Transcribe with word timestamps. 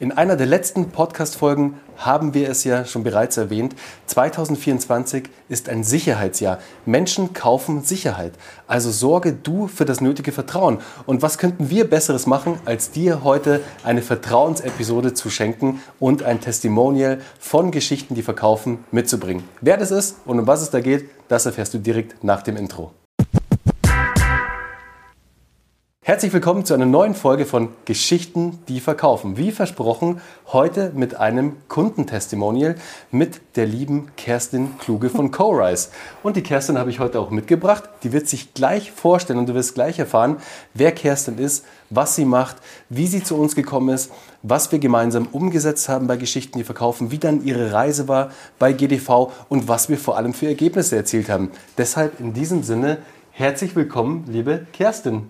In 0.00 0.10
einer 0.10 0.34
der 0.34 0.46
letzten 0.46 0.90
Podcast-Folgen 0.90 1.78
haben 1.96 2.34
wir 2.34 2.48
es 2.48 2.64
ja 2.64 2.84
schon 2.84 3.04
bereits 3.04 3.36
erwähnt. 3.36 3.76
2024 4.06 5.30
ist 5.48 5.68
ein 5.68 5.84
Sicherheitsjahr. 5.84 6.58
Menschen 6.84 7.32
kaufen 7.32 7.84
Sicherheit. 7.84 8.32
Also 8.66 8.90
sorge 8.90 9.32
du 9.32 9.68
für 9.68 9.84
das 9.84 10.00
nötige 10.00 10.32
Vertrauen. 10.32 10.78
Und 11.06 11.22
was 11.22 11.38
könnten 11.38 11.70
wir 11.70 11.88
Besseres 11.88 12.26
machen, 12.26 12.58
als 12.64 12.90
dir 12.90 13.22
heute 13.22 13.60
eine 13.84 14.02
Vertrauensepisode 14.02 15.14
zu 15.14 15.30
schenken 15.30 15.80
und 16.00 16.24
ein 16.24 16.40
Testimonial 16.40 17.20
von 17.38 17.70
Geschichten, 17.70 18.16
die 18.16 18.22
verkaufen, 18.22 18.82
mitzubringen? 18.90 19.44
Wer 19.60 19.76
das 19.76 19.92
ist 19.92 20.16
und 20.24 20.40
um 20.40 20.46
was 20.48 20.60
es 20.60 20.70
da 20.70 20.80
geht, 20.80 21.08
das 21.28 21.46
erfährst 21.46 21.72
du 21.72 21.78
direkt 21.78 22.24
nach 22.24 22.42
dem 22.42 22.56
Intro. 22.56 22.90
Herzlich 26.06 26.34
willkommen 26.34 26.66
zu 26.66 26.74
einer 26.74 26.84
neuen 26.84 27.14
Folge 27.14 27.46
von 27.46 27.70
Geschichten, 27.86 28.58
die 28.68 28.80
verkaufen. 28.80 29.38
Wie 29.38 29.50
versprochen, 29.50 30.20
heute 30.48 30.92
mit 30.94 31.14
einem 31.14 31.56
Kundentestimonial 31.68 32.74
mit 33.10 33.40
der 33.56 33.64
lieben 33.64 34.08
Kerstin 34.18 34.76
Kluge 34.78 35.08
von 35.08 35.30
CoRise. 35.32 35.88
Und 36.22 36.36
die 36.36 36.42
Kerstin 36.42 36.76
habe 36.76 36.90
ich 36.90 37.00
heute 37.00 37.18
auch 37.18 37.30
mitgebracht. 37.30 37.84
Die 38.02 38.12
wird 38.12 38.28
sich 38.28 38.52
gleich 38.52 38.92
vorstellen 38.92 39.38
und 39.38 39.48
du 39.48 39.54
wirst 39.54 39.74
gleich 39.74 39.98
erfahren, 39.98 40.36
wer 40.74 40.92
Kerstin 40.92 41.38
ist, 41.38 41.64
was 41.88 42.16
sie 42.16 42.26
macht, 42.26 42.56
wie 42.90 43.06
sie 43.06 43.24
zu 43.24 43.38
uns 43.38 43.54
gekommen 43.54 43.88
ist, 43.88 44.12
was 44.42 44.70
wir 44.72 44.80
gemeinsam 44.80 45.26
umgesetzt 45.32 45.88
haben 45.88 46.06
bei 46.06 46.18
Geschichten, 46.18 46.58
die 46.58 46.64
verkaufen, 46.64 47.12
wie 47.12 47.18
dann 47.18 47.46
ihre 47.46 47.72
Reise 47.72 48.08
war 48.08 48.30
bei 48.58 48.74
GDV 48.74 49.32
und 49.48 49.68
was 49.68 49.88
wir 49.88 49.96
vor 49.96 50.18
allem 50.18 50.34
für 50.34 50.48
Ergebnisse 50.48 50.96
erzielt 50.96 51.30
haben. 51.30 51.50
Deshalb 51.78 52.20
in 52.20 52.34
diesem 52.34 52.62
Sinne 52.62 52.98
herzlich 53.30 53.74
willkommen, 53.74 54.26
liebe 54.28 54.66
Kerstin. 54.74 55.28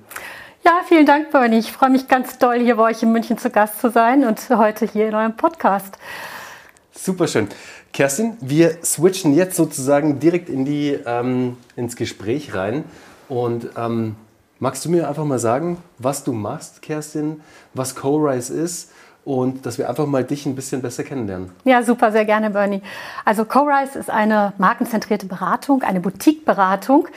Ja, 0.66 0.80
vielen 0.88 1.04
Dank, 1.04 1.30
Bernie. 1.30 1.58
Ich 1.58 1.70
freue 1.72 1.90
mich 1.90 2.08
ganz 2.08 2.38
doll, 2.38 2.58
hier 2.58 2.76
bei 2.76 2.84
euch 2.84 3.02
in 3.02 3.12
München 3.12 3.36
zu 3.36 3.50
Gast 3.50 3.82
zu 3.82 3.90
sein 3.90 4.24
und 4.24 4.48
heute 4.48 4.86
hier 4.86 5.08
in 5.08 5.14
eurem 5.14 5.36
Podcast. 5.36 5.98
Super 6.90 7.28
schön. 7.28 7.48
Kerstin, 7.92 8.38
wir 8.40 8.78
switchen 8.82 9.34
jetzt 9.34 9.56
sozusagen 9.56 10.20
direkt 10.20 10.48
in 10.48 10.64
die, 10.64 10.98
ähm, 11.04 11.58
ins 11.76 11.96
Gespräch 11.96 12.54
rein. 12.54 12.84
Und 13.28 13.68
ähm, 13.76 14.16
magst 14.58 14.82
du 14.86 14.90
mir 14.90 15.06
einfach 15.06 15.26
mal 15.26 15.38
sagen, 15.38 15.76
was 15.98 16.24
du 16.24 16.32
machst, 16.32 16.80
Kerstin, 16.80 17.42
was 17.74 17.94
CoRise 17.94 18.54
ist 18.54 18.90
und 19.26 19.66
dass 19.66 19.76
wir 19.76 19.90
einfach 19.90 20.06
mal 20.06 20.24
dich 20.24 20.46
ein 20.46 20.54
bisschen 20.54 20.80
besser 20.80 21.04
kennenlernen. 21.04 21.50
Ja, 21.64 21.82
super, 21.82 22.10
sehr 22.10 22.24
gerne, 22.24 22.48
Bernie. 22.48 22.80
Also 23.26 23.44
CoRise 23.44 23.98
ist 23.98 24.08
eine 24.08 24.54
markenzentrierte 24.56 25.26
Beratung, 25.26 25.82
eine 25.82 26.00
Boutique-Beratung, 26.00 27.08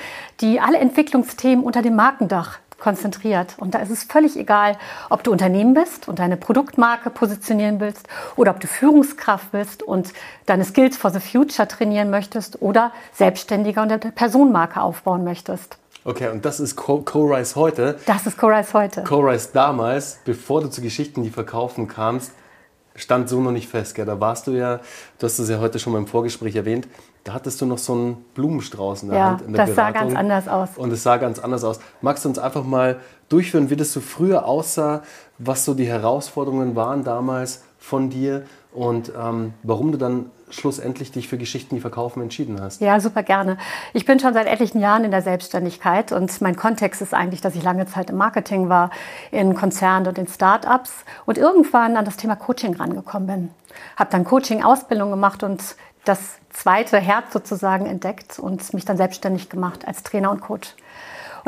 die 0.42 0.60
alle 0.60 0.80
Entwicklungsthemen 0.80 1.64
unter 1.64 1.82
dem 1.82 1.96
Markendach 1.96 2.60
konzentriert. 2.80 3.56
Und 3.58 3.74
da 3.74 3.80
ist 3.80 3.90
es 3.90 4.04
völlig 4.04 4.38
egal, 4.38 4.78
ob 5.10 5.24
du 5.24 5.32
Unternehmen 5.32 5.74
bist 5.74 6.08
und 6.08 6.20
deine 6.20 6.38
Produktmarke 6.38 7.10
positionieren 7.10 7.80
willst 7.80 8.08
oder 8.36 8.52
ob 8.52 8.60
du 8.60 8.68
Führungskraft 8.68 9.52
bist 9.52 9.84
und 9.84 10.14
deine 10.46 10.64
Skills 10.64 10.98
for 10.98 11.12
the 11.12 11.20
Future 11.20 11.68
trainieren 11.68 12.10
möchtest 12.10 12.62
oder 12.62 12.92
Selbstständiger 13.14 13.82
und 13.82 13.92
eine 13.92 14.12
Personenmarke 14.12 14.82
aufbauen 14.82 15.24
möchtest. 15.24 15.78
Okay, 16.04 16.30
und 16.30 16.46
das 16.46 16.62
ist 16.62 16.78
Co-Rise 16.78 17.56
heute. 17.56 18.00
Das 18.06 18.26
ist 18.26 18.38
Co-Rise 18.38 18.74
heute. 18.74 19.04
Co-Rise 19.04 19.50
damals, 19.52 20.20
bevor 20.24 20.62
du 20.62 20.70
zu 20.70 20.82
Geschichten, 20.82 21.22
die 21.24 21.30
verkaufen 21.30 21.90
kamst, 21.90 22.32
stand 22.98 23.30
so 23.30 23.40
noch 23.40 23.52
nicht 23.52 23.70
fest. 23.70 23.96
Gell? 23.96 24.06
Da 24.06 24.20
warst 24.20 24.48
du 24.48 24.52
ja, 24.52 24.82
du 25.20 25.26
hast 25.26 25.40
es 25.40 25.50
ja 25.50 25.60
heute 25.60 25.80
schon 25.80 25.94
mal 25.94 26.00
im 26.00 26.08
Vorgespräch 26.08 26.56
erwähnt, 26.56 26.88
da 27.24 27.34
hattest 27.34 27.62
du 27.62 27.66
noch 27.66 27.78
so 27.78 27.94
einen 27.94 28.26
Blumenstrauß 28.36 29.04
in 29.04 29.10
der 29.10 29.18
ja, 29.18 29.26
Hand. 29.32 29.42
In 29.42 29.54
der 29.54 29.66
das 29.66 29.76
Beratung. 29.76 29.94
sah 29.94 30.06
ganz 30.06 30.16
anders 30.16 30.48
aus. 30.48 30.70
Und 30.78 30.92
es 30.92 31.04
sah 31.04 31.18
ganz 31.18 31.40
anders 31.40 31.64
aus. 31.64 31.80
Magst 32.02 32.26
du 32.26 32.30
uns 32.30 32.40
einfach 32.40 32.64
mal 32.64 33.00
durchführen, 33.30 33.70
wie 33.70 33.76
das 33.76 33.94
so 33.94 34.00
früher 34.02 34.46
aussah, 34.46 35.04
was 35.38 35.66
so 35.66 35.74
die 35.74 35.88
Herausforderungen 35.88 36.76
waren 36.76 37.04
damals 37.04 37.64
von 37.78 38.10
dir 38.10 38.46
und 38.72 39.12
ähm, 39.18 39.54
warum 39.64 39.92
du 39.92 39.98
dann 39.98 40.32
schlussendlich 40.50 41.12
dich 41.12 41.28
für 41.28 41.38
Geschichten, 41.38 41.76
die 41.76 41.82
verkaufen, 41.82 42.22
entschieden 42.22 42.62
hast. 42.62 42.80
Ja, 42.82 43.00
super 43.00 43.24
gerne. 43.24 43.58
Ich 43.94 44.06
bin 44.06 44.20
schon 44.20 44.34
seit 44.34 44.48
etlichen 44.48 44.80
Jahren 44.80 45.04
in 45.04 45.12
der 45.12 45.22
Selbstständigkeit 45.22 46.12
und 46.12 46.40
mein 46.42 46.56
Kontext 46.56 47.02
ist 47.02 47.14
eigentlich, 47.14 47.42
dass 47.42 47.56
ich 47.56 47.64
lange 47.64 47.86
Zeit 47.86 48.10
im 48.10 48.18
Marketing 48.18 48.70
war, 48.70 48.90
in 49.32 49.56
Konzernen 49.56 50.08
und 50.08 50.18
in 50.18 50.28
Start-ups 50.28 50.92
und 51.26 51.38
irgendwann 51.38 51.98
an 51.98 52.06
das 52.06 52.18
Thema 52.18 52.36
Coaching 52.36 52.76
rangekommen 52.76 53.28
bin. 53.28 53.50
Habe 53.98 54.10
dann 54.12 54.24
Coaching-Ausbildung 54.24 55.10
gemacht 55.10 55.44
und 55.44 55.62
das 56.06 56.38
zweite 56.50 56.98
Herz 56.98 57.34
sozusagen 57.34 57.86
entdeckt 57.86 58.40
und 58.40 58.74
mich 58.74 58.86
dann 58.86 58.98
selbstständig 58.98 59.50
gemacht 59.50 59.86
als 59.86 60.04
Trainer 60.04 60.32
und 60.32 60.40
Coach. 60.40 60.76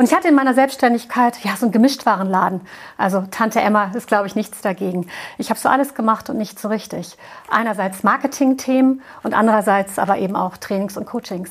Und 0.00 0.06
ich 0.06 0.14
hatte 0.14 0.28
in 0.28 0.34
meiner 0.34 0.54
Selbstständigkeit 0.54 1.44
ja 1.44 1.54
so 1.56 1.66
einen 1.66 1.72
Gemischtwarenladen. 1.72 2.62
Also 2.96 3.22
Tante 3.30 3.60
Emma 3.60 3.92
ist, 3.94 4.06
glaube 4.06 4.26
ich, 4.26 4.34
nichts 4.34 4.62
dagegen. 4.62 5.06
Ich 5.36 5.50
habe 5.50 5.60
so 5.60 5.68
alles 5.68 5.94
gemacht 5.94 6.30
und 6.30 6.38
nicht 6.38 6.58
so 6.58 6.68
richtig. 6.68 7.18
Einerseits 7.50 8.02
Marketing-Themen 8.02 9.02
und 9.22 9.34
andererseits 9.34 9.98
aber 9.98 10.16
eben 10.16 10.36
auch 10.36 10.56
Trainings 10.56 10.96
und 10.96 11.04
Coachings. 11.04 11.50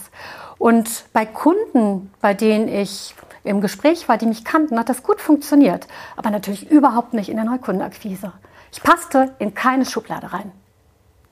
Und 0.58 1.06
bei 1.14 1.28
Kunden, 1.28 2.12
bei 2.22 2.34
denen 2.34 2.68
ich 2.68 3.14
im 3.44 3.62
Gespräch 3.62 4.10
war, 4.10 4.18
die 4.18 4.26
mich 4.26 4.44
kannten, 4.44 4.80
hat 4.80 4.90
das 4.90 5.04
gut 5.04 5.22
funktioniert. 5.22 5.86
Aber 6.18 6.31
natürlich 6.31 6.72
überhaupt 6.72 7.14
nicht 7.14 7.30
in 7.30 7.36
der 7.36 7.46
Neukundenakquise. 7.46 8.34
Ich 8.72 8.81
passte 8.81 9.36
in 9.38 9.54
keine 9.54 9.86
Schublade 9.86 10.34
rein. 10.34 10.52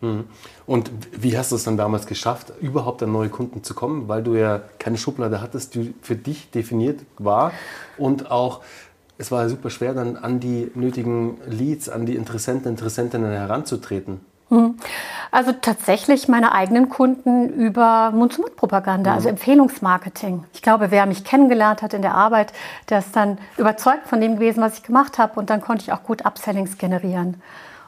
Mhm. 0.02 0.26
Und 0.66 0.92
wie 1.12 1.38
hast 1.38 1.52
du 1.52 1.56
es 1.56 1.64
dann 1.64 1.78
damals 1.78 2.06
geschafft, 2.06 2.54
überhaupt 2.62 3.02
an 3.02 3.12
neue 3.12 3.30
Kunden 3.30 3.64
zu 3.64 3.74
kommen, 3.74 4.08
weil 4.08 4.22
du 4.24 4.36
ja 4.36 4.62
keine 4.80 4.98
Schublade 4.98 5.42
hattest, 5.42 5.76
die 5.76 5.94
für 6.02 6.16
dich 6.16 6.52
definiert 6.52 7.02
war 7.18 7.52
und 7.98 8.30
auch 8.30 8.62
es 9.18 9.32
war 9.32 9.50
super 9.50 9.72
schwer, 9.72 9.94
dann 9.94 10.16
an 10.16 10.40
die 10.40 10.72
nötigen 10.76 11.38
Leads, 11.48 11.90
an 11.90 12.06
die 12.06 12.16
Interessenten, 12.16 12.70
Interessentinnen 12.70 13.32
heranzutreten. 13.32 14.22
Mhm. 14.50 14.76
Also 15.32 15.52
tatsächlich 15.52 16.28
meine 16.28 16.54
eigenen 16.54 16.90
Kunden 16.90 17.50
über 17.50 18.12
Mund-zu-Mund-Propaganda, 18.12 19.12
also 19.12 19.24
mhm. 19.24 19.28
also 19.28 19.30
Empfehlungsmarketing. 19.30 20.44
Ich 20.54 20.62
glaube, 20.62 20.92
wer 20.92 21.06
mich 21.06 21.24
kennengelernt 21.24 21.82
hat 21.82 21.94
in 21.94 22.02
der 22.02 22.16
Arbeit, 22.16 22.54
der 22.90 23.00
ist 23.00 23.16
dann 23.16 23.40
überzeugt 23.58 24.08
von 24.08 24.22
dem 24.22 24.36
gewesen, 24.36 24.62
was 24.62 24.78
ich 24.78 24.84
gemacht 24.84 25.18
habe 25.18 25.40
und 25.40 25.50
dann 25.50 25.62
konnte 25.62 25.84
ich 25.84 25.92
auch 25.92 26.04
gut 26.04 26.26
Upsellings 26.26 26.78
generieren. 26.78 27.42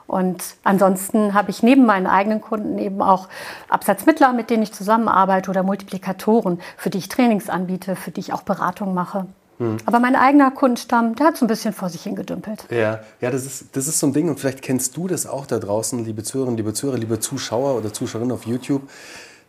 Und 0.10 0.56
ansonsten 0.64 1.36
habe 1.36 1.52
ich 1.52 1.62
neben 1.62 1.86
meinen 1.86 2.08
eigenen 2.08 2.42
Kunden 2.42 2.80
eben 2.80 3.02
auch 3.04 3.30
Absatzmittler, 3.70 4.34
mit 4.34 4.50
denen 4.50 4.64
ich 4.64 4.74
zusammenarbeite 4.74 5.52
oder 5.52 5.62
Multiplikatoren, 5.62 6.60
für 6.78 6.90
die 6.90 6.98
ich 6.98 7.10
Trainings 7.10 7.48
anbiete, 7.48 7.96
für 7.96 8.10
die 8.10 8.20
ich 8.20 8.34
auch 8.34 8.42
Beratung 8.42 8.96
mache. 8.96 9.28
Hm. 9.60 9.78
Aber 9.86 10.00
mein 10.00 10.16
eigener 10.16 10.50
Kundenstamm, 10.50 11.14
der 11.14 11.28
hat 11.28 11.38
so 11.38 11.46
ein 11.46 11.48
bisschen 11.48 11.74
vor 11.74 11.90
sich 11.90 12.02
hingedümpelt. 12.02 12.66
Ja, 12.72 13.02
ja 13.22 13.30
das, 13.30 13.46
ist, 13.46 13.76
das 13.76 13.88
ist 13.88 14.00
so 14.00 14.08
ein 14.08 14.14
Ding 14.14 14.30
und 14.30 14.40
vielleicht 14.40 14.64
kennst 14.64 14.98
du 14.98 15.08
das 15.08 15.28
auch 15.28 15.46
da 15.46 15.60
draußen, 15.60 16.04
liebe 16.04 16.24
Zuhörerinnen, 16.24 16.58
liebe 16.58 16.74
Zuhörer, 16.74 16.98
liebe 16.98 17.20
Zuschauer 17.20 17.76
oder 17.76 17.94
Zuschauerinnen 17.94 18.34
auf 18.34 18.48
YouTube. 18.48 18.90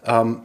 Ähm, 0.04 0.42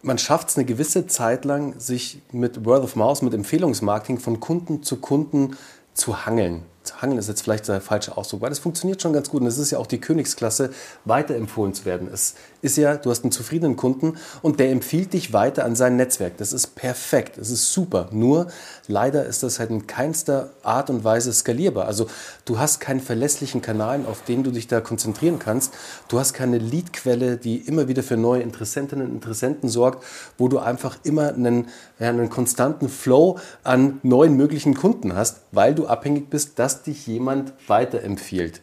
man 0.00 0.16
schafft 0.16 0.48
es 0.48 0.56
eine 0.56 0.64
gewisse 0.64 1.06
Zeit 1.08 1.44
lang, 1.44 1.78
sich 1.78 2.22
mit 2.32 2.64
Word 2.64 2.84
of 2.84 2.96
Mouse, 2.96 3.20
mit 3.20 3.34
Empfehlungsmarketing 3.34 4.18
von 4.18 4.40
Kunden 4.40 4.82
zu 4.82 4.96
Kunden 4.96 5.56
zu 5.92 6.24
hangeln. 6.24 6.62
Hangeln 7.00 7.18
ist 7.18 7.28
jetzt 7.28 7.42
vielleicht 7.42 7.68
der 7.68 7.80
falsche 7.80 8.16
Ausdruck, 8.16 8.40
weil 8.40 8.50
das 8.50 8.58
funktioniert 8.58 9.00
schon 9.02 9.12
ganz 9.12 9.28
gut. 9.28 9.42
Und 9.42 9.46
es 9.46 9.58
ist 9.58 9.70
ja 9.70 9.78
auch 9.78 9.86
die 9.86 10.00
Königsklasse, 10.00 10.70
weiterempfohlen 11.04 11.74
zu 11.74 11.84
werden. 11.84 12.08
Es 12.12 12.34
ist 12.62 12.76
ja, 12.76 12.96
du 12.96 13.10
hast 13.10 13.24
einen 13.24 13.32
zufriedenen 13.32 13.76
Kunden 13.76 14.14
und 14.42 14.58
der 14.60 14.70
empfiehlt 14.70 15.12
dich 15.12 15.32
weiter 15.32 15.64
an 15.64 15.76
sein 15.76 15.96
Netzwerk. 15.96 16.36
Das 16.38 16.52
ist 16.52 16.74
perfekt, 16.74 17.38
das 17.38 17.50
ist 17.50 17.72
super. 17.72 18.08
Nur 18.12 18.48
leider 18.86 19.24
ist 19.26 19.42
das 19.42 19.58
halt 19.58 19.70
in 19.70 19.86
keinster 19.86 20.50
Art 20.62 20.90
und 20.90 21.04
Weise 21.04 21.32
skalierbar. 21.32 21.86
Also 21.86 22.08
du 22.44 22.58
hast 22.58 22.80
keinen 22.80 23.00
verlässlichen 23.00 23.62
Kanal, 23.62 24.00
auf 24.06 24.22
den 24.22 24.42
du 24.42 24.50
dich 24.50 24.66
da 24.66 24.80
konzentrieren 24.80 25.38
kannst. 25.38 25.72
Du 26.08 26.18
hast 26.18 26.32
keine 26.32 26.58
Leadquelle, 26.58 27.36
die 27.36 27.56
immer 27.56 27.88
wieder 27.88 28.02
für 28.02 28.16
neue 28.16 28.42
Interessentinnen 28.42 29.06
und 29.06 29.14
Interessenten 29.14 29.68
sorgt, 29.68 30.04
wo 30.36 30.48
du 30.48 30.58
einfach 30.58 30.98
immer 31.04 31.28
einen, 31.28 31.68
ja, 31.98 32.08
einen 32.08 32.30
konstanten 32.30 32.88
Flow 32.88 33.38
an 33.64 34.00
neuen 34.02 34.36
möglichen 34.36 34.74
Kunden 34.74 35.14
hast, 35.14 35.40
weil 35.52 35.74
du 35.74 35.86
abhängig 35.86 36.30
bist, 36.30 36.58
dass 36.58 36.77
dich 36.82 37.06
jemand 37.06 37.52
weiterempfiehlt. 37.66 38.60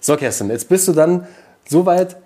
So, 0.00 0.16
Kerstin, 0.16 0.48
jetzt 0.50 0.68
bist 0.68 0.88
du 0.88 0.92
dann 0.92 1.26
so 1.68 1.86
weit, 1.86 2.16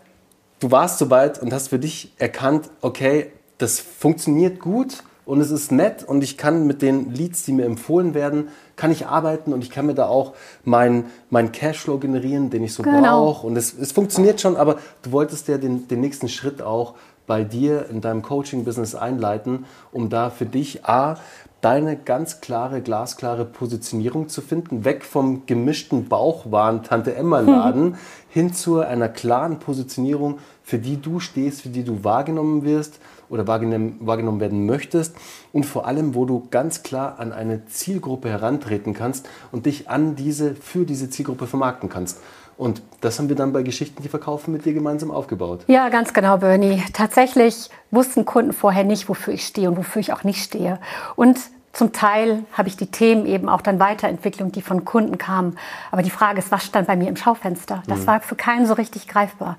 du 0.61 0.71
warst 0.71 0.99
so 0.99 1.11
weit 1.11 1.43
und 1.43 1.53
hast 1.53 1.69
für 1.69 1.79
dich 1.79 2.13
erkannt, 2.19 2.71
okay, 2.81 3.33
das 3.59 3.81
funktioniert 3.81 4.61
gut 4.61 5.03
und 5.27 5.41
es 5.41 5.51
ist 5.51 5.73
nett 5.73 6.05
und 6.05 6.23
ich 6.23 6.37
kann 6.37 6.67
mit 6.67 6.83
den 6.83 7.13
Leads, 7.13 7.45
die 7.45 7.53
mir 7.53 7.65
empfohlen 7.65 8.15
werden, 8.15 8.49
kann 8.77 8.91
ich 8.91 9.07
arbeiten 9.07 9.53
und 9.53 9.63
ich 9.63 9.71
kann 9.71 9.87
mir 9.87 9.95
da 9.95 10.07
auch 10.07 10.35
meinen 10.65 11.07
mein 11.31 11.51
Cashflow 11.53 11.99
generieren, 11.99 12.51
den 12.51 12.63
ich 12.63 12.75
so 12.75 12.83
genau. 12.83 13.25
brauche. 13.25 13.47
Und 13.47 13.57
es, 13.57 13.73
es 13.73 13.93
funktioniert 13.93 14.41
schon, 14.41 14.57
aber 14.57 14.79
du 15.03 15.13
wolltest 15.13 15.49
ja 15.49 15.59
den, 15.59 15.89
den 15.89 16.01
nächsten 16.01 16.29
Schritt 16.29 16.61
auch 16.63 16.95
bei 17.27 17.43
dir 17.43 17.89
in 17.89 18.01
deinem 18.01 18.23
Coaching-Business 18.23 18.95
einleiten, 18.95 19.65
um 19.93 20.11
da 20.11 20.29
für 20.29 20.47
dich 20.47 20.85
A, 20.85 21.17
deine 21.65 21.97
ganz 21.97 22.43
klare, 22.43 22.83
glasklare 22.83 23.47
Positionierung 23.47 24.29
zu 24.29 24.43
finden, 24.43 24.85
weg 24.85 25.03
vom 25.03 25.47
gemischten 25.47 26.09
Bauchwahn 26.09 26.83
Tante 26.83 27.15
Emma 27.15 27.41
Laden 27.41 27.85
mhm. 27.85 27.97
hin 28.29 28.53
zu 28.53 28.81
einer 28.81 29.09
klaren 29.09 29.61
Positionierung, 29.61 30.41
für 30.63 30.79
die 30.79 31.01
du 31.01 31.21
stehst, 31.21 31.63
für 31.63 31.71
die 31.71 31.83
du 31.83 32.05
wahrgenommen 32.05 32.65
wirst 32.65 33.01
oder 33.31 33.47
wahrgenommen, 33.47 33.97
wahrgenommen 34.01 34.41
werden 34.41 34.67
möchtest 34.67 35.17
und 35.53 35.65
vor 35.65 35.87
allem, 35.87 36.15
wo 36.15 36.27
du 36.27 36.49
ganz 36.51 36.83
klar 36.83 37.19
an 37.19 37.33
eine 37.33 37.65
Zielgruppe 37.65 38.29
herantreten 38.29 38.93
kannst 38.93 39.27
und 39.51 39.65
dich 39.65 39.89
an 39.89 40.17
diese, 40.17 40.55
für 40.55 40.85
diese 40.85 41.09
Zielgruppe 41.09 41.47
vermarkten 41.47 41.89
kannst. 41.89 42.19
Und 42.57 42.83
das 43.01 43.19
haben 43.19 43.29
wir 43.29 43.37
dann 43.37 43.53
bei 43.53 43.63
Geschichten, 43.63 44.03
die 44.03 44.09
verkaufen, 44.09 44.53
mit 44.53 44.65
dir 44.65 44.73
gemeinsam 44.73 45.11
aufgebaut. 45.11 45.65
Ja, 45.67 45.89
ganz 45.89 46.13
genau, 46.13 46.39
Bernie. 46.39 46.83
Tatsächlich 46.93 47.71
wussten 47.91 48.25
Kunden 48.25 48.53
vorher 48.53 48.85
nicht, 48.85 49.09
wofür 49.09 49.35
ich 49.35 49.47
stehe 49.47 49.69
und 49.69 49.77
wofür 49.77 50.01
ich 50.01 50.13
auch 50.13 50.25
nicht 50.25 50.43
stehe. 50.43 50.79
Und 51.17 51.39
zum 51.75 51.93
Teil 51.93 52.45
habe 52.53 52.69
ich 52.69 52.77
die 52.77 52.87
Themen 52.87 53.27
eben 53.27 53.49
auch 53.49 53.61
dann 53.61 53.81
weiterentwickelt, 53.81 54.55
die 54.55 54.63
von 54.63 54.85
Kunden 54.85 55.19
kamen. 55.19 55.59
Aber 55.91 56.03
die 56.03 56.11
Frage 56.11 56.39
ist, 56.39 56.53
was 56.53 56.65
stand 56.65 56.87
bei 56.87 56.95
mir 56.95 57.09
im 57.09 57.17
Schaufenster? 57.17 57.83
Das 57.89 58.03
mhm. 58.03 58.07
war 58.07 58.21
für 58.21 58.37
keinen 58.37 58.67
so 58.67 58.75
richtig 58.75 59.09
greifbar. 59.09 59.57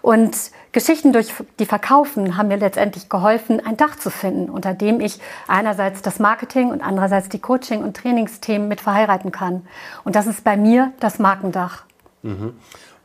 Und 0.00 0.34
Geschichten, 0.72 1.12
durch 1.12 1.34
die 1.58 1.66
verkaufen, 1.66 2.38
haben 2.38 2.48
mir 2.48 2.56
letztendlich 2.56 3.10
geholfen, 3.10 3.64
ein 3.64 3.76
Dach 3.76 3.96
zu 3.96 4.10
finden, 4.10 4.48
unter 4.48 4.72
dem 4.72 5.00
ich 5.00 5.20
einerseits 5.46 6.00
das 6.00 6.18
Marketing 6.18 6.70
und 6.70 6.80
andererseits 6.80 7.28
die 7.28 7.38
Coaching- 7.38 7.82
und 7.82 7.98
Trainingsthemen 7.98 8.66
mit 8.66 8.80
verheiraten 8.80 9.30
kann. 9.30 9.66
Und 10.04 10.16
das 10.16 10.26
ist 10.26 10.44
bei 10.44 10.56
mir 10.56 10.92
das 11.00 11.18
Markendach. 11.18 11.84
Mhm. 12.22 12.54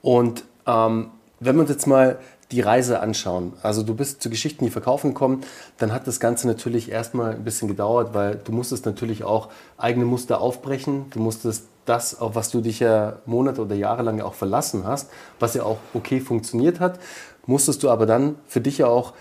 Und 0.01 0.44
ähm, 0.65 1.12
wenn 1.39 1.56
wir 1.56 1.62
uns 1.62 1.69
jetzt 1.69 1.88
mal 1.88 2.19
die 2.54 2.62
Reise 2.62 3.00
anschauen. 3.00 3.54
Also 3.63 3.81
du 3.81 3.95
bist 3.95 4.21
zu 4.21 4.30
Geschichten, 4.30 4.63
die 4.63 4.69
verkaufen 4.69 5.10
gekommen, 5.10 5.42
dann 5.80 5.92
hat 5.92 6.06
das 6.06 6.19
Ganze 6.19 6.48
natürlich 6.48 6.92
erstmal 6.92 7.33
ein 7.33 7.44
bisschen 7.44 7.68
gedauert, 7.68 8.13
weil 8.13 8.36
du 8.36 8.51
musstest 8.51 8.86
natürlich 8.86 9.24
auch 9.24 9.50
eigene 9.77 10.06
Muster 10.06 10.39
aufbrechen. 10.39 11.07
Du 11.10 11.19
musstest 11.19 11.65
das, 11.86 12.19
auf 12.19 12.36
was 12.36 12.51
du 12.51 12.62
dich 12.62 12.80
ja 12.80 13.18
Monate 13.25 13.62
oder 13.62 13.75
Jahre 13.75 14.04
lang 14.04 14.21
auch 14.21 14.36
verlassen 14.36 14.86
hast, 14.86 15.10
was 15.39 15.56
ja 15.56 15.63
auch 15.63 15.77
okay 15.95 16.19
funktioniert 16.19 16.80
hat, 16.80 17.00
musstest 17.48 17.81
du 17.81 17.89
aber 17.89 18.06
dann 18.06 18.36
für 18.48 18.62
dich 18.62 18.77
ja 18.77 18.88
auch 18.88 19.13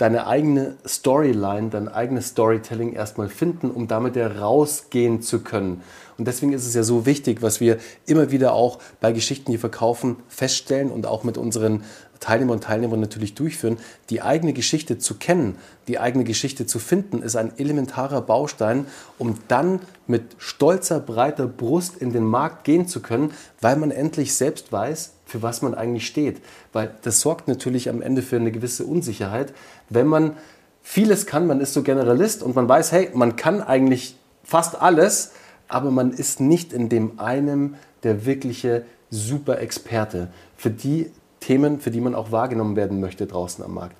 deine 0.00 0.26
eigene 0.26 0.76
Storyline, 0.86 1.68
dein 1.68 1.88
eigenes 1.88 2.28
Storytelling 2.28 2.94
erstmal 2.94 3.28
finden, 3.28 3.70
um 3.70 3.86
damit 3.86 4.16
ja 4.16 4.28
rausgehen 4.28 5.20
zu 5.20 5.40
können. 5.40 5.82
Und 6.16 6.26
deswegen 6.26 6.54
ist 6.54 6.66
es 6.66 6.74
ja 6.74 6.82
so 6.82 7.04
wichtig, 7.04 7.42
was 7.42 7.60
wir 7.60 7.78
immer 8.06 8.30
wieder 8.30 8.54
auch 8.54 8.78
bei 9.00 9.12
Geschichten, 9.12 9.52
die 9.52 9.58
verkaufen, 9.58 10.16
feststellen 10.28 10.90
und 10.90 11.06
auch 11.06 11.22
mit 11.22 11.36
unseren 11.36 11.84
Teilnehmer 12.18 12.52
und 12.52 12.64
Teilnehmerinnen 12.64 13.02
natürlich 13.02 13.34
durchführen. 13.34 13.78
Die 14.08 14.22
eigene 14.22 14.52
Geschichte 14.52 14.98
zu 14.98 15.14
kennen, 15.16 15.56
die 15.88 15.98
eigene 15.98 16.24
Geschichte 16.24 16.66
zu 16.66 16.78
finden, 16.78 17.22
ist 17.22 17.36
ein 17.36 17.58
elementarer 17.58 18.20
Baustein, 18.22 18.86
um 19.18 19.36
dann 19.48 19.80
mit 20.06 20.22
stolzer, 20.38 21.00
breiter 21.00 21.46
Brust 21.46 21.96
in 21.96 22.12
den 22.12 22.24
Markt 22.24 22.64
gehen 22.64 22.86
zu 22.86 23.00
können, 23.00 23.32
weil 23.60 23.76
man 23.76 23.90
endlich 23.90 24.34
selbst 24.34 24.72
weiß, 24.72 25.12
für 25.30 25.42
was 25.42 25.62
man 25.62 25.74
eigentlich 25.74 26.06
steht. 26.06 26.40
Weil 26.72 26.94
das 27.02 27.20
sorgt 27.20 27.46
natürlich 27.46 27.88
am 27.88 28.02
Ende 28.02 28.20
für 28.20 28.36
eine 28.36 28.50
gewisse 28.50 28.84
Unsicherheit, 28.84 29.52
wenn 29.88 30.08
man 30.08 30.36
vieles 30.82 31.26
kann, 31.26 31.46
man 31.46 31.60
ist 31.60 31.72
so 31.72 31.82
Generalist 31.82 32.42
und 32.42 32.56
man 32.56 32.68
weiß, 32.68 32.90
hey, 32.90 33.10
man 33.14 33.36
kann 33.36 33.62
eigentlich 33.62 34.16
fast 34.42 34.80
alles, 34.80 35.32
aber 35.68 35.92
man 35.92 36.12
ist 36.12 36.40
nicht 36.40 36.72
in 36.72 36.88
dem 36.88 37.20
einen 37.20 37.76
der 38.02 38.26
wirkliche 38.26 38.84
Super-Experte. 39.10 40.28
Für 40.56 40.70
die 40.70 41.10
Themen, 41.38 41.80
für 41.80 41.92
die 41.92 42.00
man 42.00 42.16
auch 42.16 42.32
wahrgenommen 42.32 42.74
werden 42.74 42.98
möchte 42.98 43.26
draußen 43.26 43.64
am 43.64 43.74
Markt. 43.74 43.96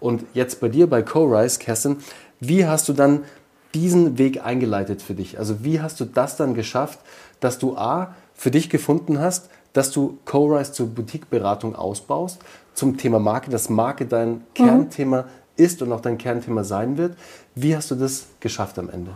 Und 0.00 0.24
jetzt 0.34 0.60
bei 0.60 0.68
dir, 0.68 0.86
bei 0.86 1.02
CoRise, 1.02 1.58
Kerstin, 1.58 1.96
wie 2.40 2.66
hast 2.66 2.88
du 2.88 2.92
dann 2.92 3.24
diesen 3.72 4.18
Weg 4.18 4.44
eingeleitet 4.44 5.00
für 5.00 5.14
dich? 5.14 5.38
Also 5.38 5.64
wie 5.64 5.80
hast 5.80 5.98
du 5.98 6.04
das 6.04 6.36
dann 6.36 6.54
geschafft, 6.54 6.98
dass 7.40 7.58
du 7.58 7.76
A, 7.76 8.14
für 8.34 8.50
dich 8.50 8.68
gefunden 8.68 9.20
hast, 9.20 9.48
dass 9.74 9.90
du 9.90 10.18
CoRise 10.24 10.72
zur 10.72 10.86
Boutiqueberatung 10.88 11.76
ausbaust, 11.76 12.40
zum 12.72 12.96
Thema 12.96 13.18
Marke, 13.18 13.50
dass 13.50 13.68
Marke 13.68 14.06
dein 14.06 14.30
mhm. 14.30 14.42
Kernthema 14.54 15.24
ist 15.56 15.82
und 15.82 15.92
auch 15.92 16.00
dein 16.00 16.16
Kernthema 16.16 16.64
sein 16.64 16.96
wird. 16.96 17.16
Wie 17.54 17.76
hast 17.76 17.90
du 17.90 17.94
das 17.94 18.26
geschafft 18.40 18.78
am 18.78 18.88
Ende? 18.88 19.10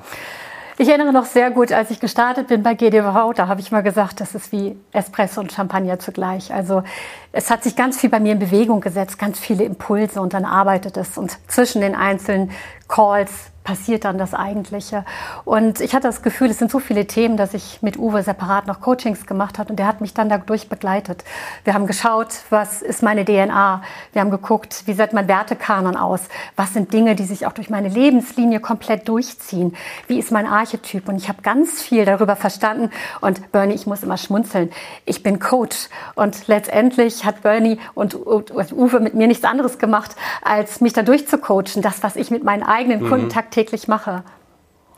Ich 0.81 0.89
erinnere 0.89 1.13
noch 1.13 1.25
sehr 1.25 1.51
gut, 1.51 1.73
als 1.73 1.91
ich 1.91 1.99
gestartet 1.99 2.47
bin 2.47 2.63
bei 2.63 2.75
GDV, 2.75 3.33
da 3.35 3.49
habe 3.49 3.61
ich 3.61 3.73
mal 3.73 3.83
gesagt, 3.83 4.21
das 4.21 4.37
ist 4.37 4.53
wie 4.53 4.77
Espresso 4.93 5.41
und 5.41 5.51
Champagner 5.51 5.99
zugleich. 5.99 6.55
Also 6.55 6.85
es 7.33 7.51
hat 7.51 7.65
sich 7.65 7.75
ganz 7.75 7.99
viel 7.99 8.11
bei 8.11 8.21
mir 8.21 8.35
in 8.35 8.39
Bewegung 8.39 8.81
gesetzt, 8.81 9.19
ganz 9.19 9.41
viele 9.41 9.65
Impulse 9.65 10.21
und 10.21 10.35
dann 10.35 10.45
arbeitet 10.45 10.97
es. 10.97 11.19
Und 11.19 11.37
zwischen 11.49 11.81
den 11.81 11.97
einzelnen 11.97 12.53
Calls 12.87 13.51
passiert 13.69 14.07
dann 14.07 14.17
das 14.17 14.33
Eigentliche. 14.33 15.05
Und 15.45 15.83
ich 15.83 15.95
hatte 15.95 16.07
das 16.07 16.23
Gefühl, 16.23 16.49
es 16.49 16.59
sind 16.59 16.71
so 16.71 16.79
viele 16.79 17.07
Themen, 17.07 17.37
dass 17.37 17.53
ich 17.53 17.83
mit 17.83 17.99
Uwe 17.99 18.23
separat 18.23 18.67
noch 18.67 18.81
Coachings 18.81 19.27
gemacht 19.27 19.59
habe 19.59 19.69
und 19.69 19.79
der 19.79 19.87
hat 19.87 20.01
mich 20.01 20.15
dann 20.15 20.31
dadurch 20.31 20.71
begleitet. 20.71 21.23
Wir 21.65 21.75
haben 21.75 21.87
geschaut, 21.87 22.29
was 22.49 22.81
ist 22.81 23.03
meine 23.03 23.27
DNA? 23.27 23.83
Wir 24.15 24.23
haben 24.23 24.31
geguckt, 24.31 24.85
wie 24.87 24.95
sieht 24.95 25.13
mein 25.13 25.29
Wertekanon 25.29 25.97
aus? 25.97 26.23
Was 26.57 26.73
sind 26.73 26.95
Dinge, 26.95 27.15
die 27.15 27.25
sich 27.25 27.45
auch 27.45 27.53
durch 27.53 27.69
meine 27.69 27.91
Lebenslinie 27.91 28.59
komplett 28.61 29.07
durchziehen? 29.07 29.77
Wie 30.07 30.19
ist 30.19 30.33
mein 30.33 30.47
Archetyp? 30.47 31.07
Und 31.07 31.17
ich 31.17 31.29
habe 31.29 31.43
ganz 31.43 31.83
viel 31.83 32.07
darüber 32.07 32.37
verstanden. 32.37 32.89
Und 33.21 33.53
Bernie, 33.53 33.75
ich 33.75 33.87
muss 33.87 34.03
immer 34.03 34.17
schmunzeln. 34.17 34.71
Ich 35.05 35.23
bin 35.23 35.41
Coach 35.41 35.91
und 36.15 36.49
letztendlich 36.49 37.27
hat 37.27 37.43
Bernie 37.43 37.79
und, 37.95 38.15
Uwe 38.15 39.01
mit 39.01 39.13
mir 39.13 39.27
nichts 39.27 39.45
anderes 39.45 39.77
gemacht, 39.77 40.17
als 40.41 40.81
mich 40.81 40.95
da 40.95 41.03
durchzucoachen. 41.03 41.83
Das, 41.83 42.03
was 42.03 42.17
ich 42.17 42.31
mit 42.31 42.45
meinen 42.45 42.63
eigenen 42.63 43.03
mhm. 43.03 43.09
Kunden 43.11 43.29
tagtäglich 43.29 43.58
tagtäglich 43.59 43.89
mache. 43.89 44.25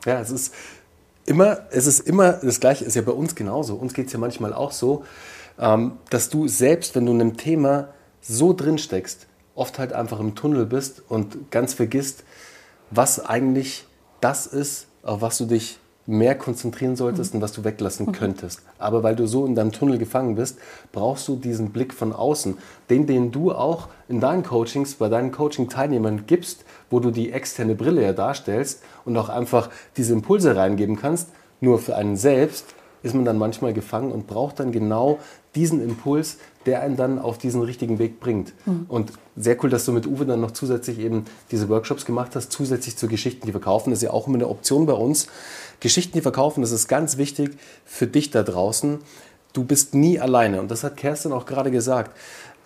Ja, 0.05 0.19
es 0.19 0.31
ist 0.31 0.53
immer, 1.25 1.67
es 1.71 1.87
ist 1.87 2.01
immer 2.01 2.33
das 2.33 2.59
Gleiche, 2.59 2.85
ist 2.85 2.95
ja 2.95 3.01
bei 3.01 3.11
uns 3.11 3.35
genauso. 3.35 3.75
Uns 3.75 3.93
geht 3.93 4.07
es 4.07 4.13
ja 4.13 4.19
manchmal 4.19 4.53
auch 4.53 4.71
so, 4.71 5.03
ähm, 5.59 5.93
dass 6.09 6.29
du 6.29 6.47
selbst, 6.47 6.95
wenn 6.95 7.05
du 7.05 7.11
in 7.11 7.21
einem 7.21 7.37
Thema 7.37 7.89
so 8.21 8.53
drin 8.53 8.77
steckst, 8.77 9.27
oft 9.55 9.79
halt 9.79 9.93
einfach 9.93 10.19
im 10.19 10.35
Tunnel 10.35 10.65
bist 10.65 11.03
und 11.07 11.51
ganz 11.51 11.73
vergisst, 11.73 12.23
was 12.89 13.23
eigentlich 13.23 13.85
das 14.21 14.45
ist, 14.45 14.87
auf 15.03 15.21
was 15.21 15.37
du 15.37 15.45
dich 15.45 15.79
mehr 16.07 16.35
konzentrieren 16.35 16.95
solltest 16.95 17.33
mhm. 17.33 17.37
und 17.37 17.43
was 17.43 17.53
du 17.53 17.63
weglassen 17.63 18.07
mhm. 18.07 18.11
könntest. 18.13 18.61
Aber 18.79 19.03
weil 19.03 19.15
du 19.15 19.27
so 19.27 19.45
in 19.45 19.55
deinem 19.55 19.71
Tunnel 19.71 19.97
gefangen 19.97 20.35
bist, 20.35 20.57
brauchst 20.91 21.27
du 21.27 21.35
diesen 21.35 21.71
Blick 21.71 21.93
von 21.93 22.13
außen, 22.13 22.57
den, 22.89 23.07
den 23.07 23.31
du 23.31 23.51
auch 23.51 23.87
in 24.07 24.19
deinen 24.19 24.43
Coachings, 24.43 24.95
bei 24.95 25.09
deinen 25.09 25.31
Coaching-Teilnehmern 25.31 26.25
gibst, 26.27 26.65
wo 26.89 26.99
du 26.99 27.11
die 27.11 27.31
externe 27.31 27.75
Brille 27.75 28.03
ja 28.03 28.13
darstellst 28.13 28.81
und 29.05 29.15
auch 29.17 29.29
einfach 29.29 29.69
diese 29.97 30.13
Impulse 30.13 30.55
reingeben 30.55 30.97
kannst. 30.97 31.29
Nur 31.59 31.77
für 31.77 31.95
einen 31.95 32.17
selbst 32.17 32.65
ist 33.03 33.15
man 33.15 33.25
dann 33.25 33.37
manchmal 33.37 33.73
gefangen 33.73 34.11
und 34.11 34.27
braucht 34.27 34.59
dann 34.59 34.71
genau 34.71 35.19
diesen 35.55 35.81
Impuls, 35.81 36.37
der 36.65 36.81
einen 36.81 36.95
dann 36.95 37.19
auf 37.19 37.37
diesen 37.37 37.61
richtigen 37.61 37.99
Weg 37.99 38.19
bringt. 38.19 38.53
Mhm. 38.65 38.85
Und 38.87 39.13
sehr 39.35 39.61
cool, 39.63 39.69
dass 39.69 39.85
du 39.85 39.91
mit 39.91 40.05
Uwe 40.05 40.25
dann 40.25 40.41
noch 40.41 40.51
zusätzlich 40.51 40.99
eben 40.99 41.25
diese 41.51 41.67
Workshops 41.69 42.05
gemacht 42.05 42.35
hast, 42.35 42.51
zusätzlich 42.51 42.97
zu 42.97 43.07
Geschichten, 43.07 43.45
die 43.45 43.51
verkaufen. 43.51 43.89
Das 43.89 43.99
ist 43.99 44.03
ja 44.03 44.11
auch 44.11 44.27
immer 44.27 44.35
eine 44.35 44.47
Option 44.47 44.85
bei 44.85 44.93
uns. 44.93 45.27
Geschichten, 45.79 46.13
die 46.13 46.21
verkaufen, 46.21 46.61
das 46.61 46.71
ist 46.71 46.87
ganz 46.87 47.17
wichtig 47.17 47.57
für 47.85 48.07
dich 48.07 48.29
da 48.29 48.43
draußen. 48.43 48.99
Du 49.53 49.63
bist 49.63 49.95
nie 49.95 50.19
alleine. 50.19 50.61
Und 50.61 50.71
das 50.71 50.83
hat 50.83 50.95
Kerstin 50.95 51.33
auch 51.33 51.45
gerade 51.45 51.71
gesagt. 51.71 52.15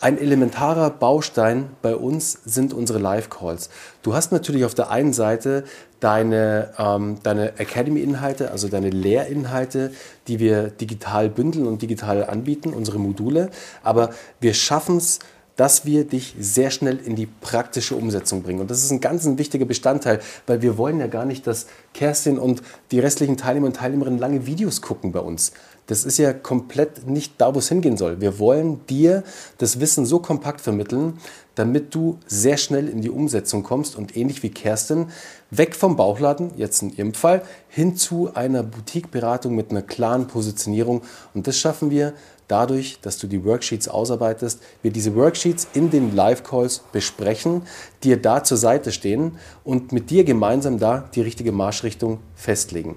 Ein 0.06 0.20
elementarer 0.20 0.92
Baustein 0.92 1.72
bei 1.82 1.96
uns 1.96 2.38
sind 2.46 2.76
unsere 2.76 3.00
Live-Calls. 3.00 3.72
Du 4.04 4.14
hast 4.14 4.32
natürlich 4.32 4.64
auf 4.64 4.76
der 4.76 4.92
einen 4.92 5.14
Seite 5.14 5.64
deine, 6.00 6.70
ähm, 6.78 7.18
deine 7.24 7.58
Academy-Inhalte, 7.58 8.52
also 8.52 8.68
deine 8.68 8.92
Lehrinhalte, 8.92 9.92
die 10.28 10.38
wir 10.38 10.70
digital 10.70 11.28
bündeln 11.28 11.66
und 11.66 11.82
digital 11.82 12.24
anbieten, 12.24 12.72
unsere 12.72 13.00
Module. 13.00 13.50
Aber 13.82 14.12
wir 14.40 14.54
schaffen 14.54 14.98
es, 14.98 15.18
dass 15.56 15.86
wir 15.86 16.04
dich 16.04 16.36
sehr 16.40 16.70
schnell 16.70 16.98
in 16.98 17.16
die 17.16 17.26
praktische 17.26 17.96
Umsetzung 17.96 18.44
bringen. 18.44 18.60
Und 18.60 18.70
das 18.70 18.84
ist 18.84 18.92
ein 18.92 19.02
ganz 19.02 19.26
ein 19.26 19.40
wichtiger 19.40 19.66
Bestandteil, 19.66 20.20
weil 20.46 20.62
wir 20.62 20.78
wollen 20.78 21.00
ja 21.00 21.08
gar 21.08 21.26
nicht, 21.26 21.48
dass 21.48 21.66
Kerstin 21.96 22.38
und 22.38 22.62
die 22.92 23.00
restlichen 23.00 23.38
Teilnehmer 23.38 23.68
und 23.68 23.78
Teilnehmerinnen 23.78 24.20
lange 24.20 24.46
Videos 24.46 24.84
gucken 24.84 25.12
bei 25.12 25.22
uns. 25.22 25.54
Das 25.88 26.04
ist 26.04 26.18
ja 26.18 26.34
komplett 26.34 27.08
nicht 27.08 27.34
da, 27.38 27.54
wo 27.54 27.60
es 27.60 27.70
hingehen 27.70 27.96
soll. 27.96 28.20
Wir 28.20 28.40
wollen 28.40 28.86
dir 28.88 29.24
das 29.60 29.80
Wissen 29.80 30.06
so 30.06 30.20
kompakt 30.20 30.62
vermitteln, 30.62 31.20
damit 31.54 31.94
du 31.94 32.18
sehr 32.26 32.58
schnell 32.58 32.90
in 32.90 33.02
die 33.02 33.10
Umsetzung 33.10 33.64
kommst 33.64 33.96
und 33.96 34.18
ähnlich 34.18 34.42
wie 34.42 34.50
Kerstin 34.50 35.08
weg 35.52 35.76
vom 35.76 35.96
Bauchladen, 35.96 36.52
jetzt 36.58 36.82
in 36.82 36.96
ihrem 36.96 37.14
Fall, 37.14 37.44
hin 37.70 37.96
zu 37.96 38.34
einer 38.34 38.64
Boutique-Beratung 38.64 39.56
mit 39.56 39.70
einer 39.70 39.84
klaren 39.84 40.28
Positionierung. 40.28 41.02
Und 41.34 41.48
das 41.48 41.58
schaffen 41.58 41.92
wir 41.92 42.14
dadurch, 42.48 43.00
dass 43.02 43.18
du 43.18 43.28
die 43.28 43.44
Worksheets 43.46 43.88
ausarbeitest, 43.88 44.62
wir 44.82 44.92
diese 44.92 45.16
Worksheets 45.16 45.68
in 45.74 45.92
den 45.92 46.16
Live-Calls 46.16 46.82
besprechen, 46.92 47.62
dir 48.04 48.22
da 48.22 48.44
zur 48.44 48.58
Seite 48.58 48.92
stehen 48.92 49.38
und 49.64 49.92
mit 49.92 50.10
dir 50.10 50.24
gemeinsam 50.24 50.80
da 50.80 51.10
die 51.14 51.22
richtige 51.22 51.52
Marschrichtung 51.52 52.20
festlegen. 52.36 52.96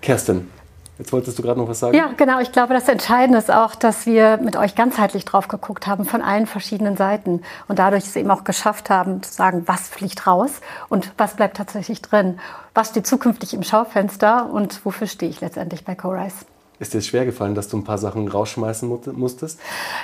Kerstin, 0.00 0.48
Jetzt 0.98 1.12
wolltest 1.12 1.38
du 1.38 1.42
gerade 1.42 1.60
noch 1.60 1.68
was 1.68 1.80
sagen? 1.80 1.94
Ja, 1.94 2.10
genau. 2.16 2.40
Ich 2.40 2.52
glaube, 2.52 2.72
das 2.72 2.88
Entscheidende 2.88 3.38
ist 3.38 3.50
auch, 3.50 3.74
dass 3.74 4.06
wir 4.06 4.38
mit 4.38 4.56
euch 4.56 4.74
ganzheitlich 4.74 5.26
drauf 5.26 5.46
geguckt 5.46 5.86
haben, 5.86 6.06
von 6.06 6.22
allen 6.22 6.46
verschiedenen 6.46 6.96
Seiten. 6.96 7.42
Und 7.68 7.78
dadurch 7.78 8.04
es 8.04 8.16
eben 8.16 8.30
auch 8.30 8.44
geschafft 8.44 8.88
haben, 8.88 9.22
zu 9.22 9.32
sagen, 9.32 9.64
was 9.66 9.88
fliegt 9.88 10.26
raus 10.26 10.52
und 10.88 11.12
was 11.18 11.34
bleibt 11.36 11.58
tatsächlich 11.58 12.00
drin. 12.00 12.38
Was 12.72 12.90
steht 12.90 13.06
zukünftig 13.06 13.52
im 13.52 13.62
Schaufenster 13.62 14.50
und 14.50 14.84
wofür 14.84 15.06
stehe 15.06 15.30
ich 15.30 15.40
letztendlich 15.42 15.84
bei 15.84 15.94
CoRise? 15.94 16.46
Ist 16.78 16.92
dir 16.92 17.00
schwer 17.00 17.24
gefallen, 17.24 17.54
dass 17.54 17.68
du 17.68 17.78
ein 17.78 17.84
paar 17.84 17.96
Sachen 17.96 18.28
rausschmeißen 18.28 18.88
musstest? 19.14 19.60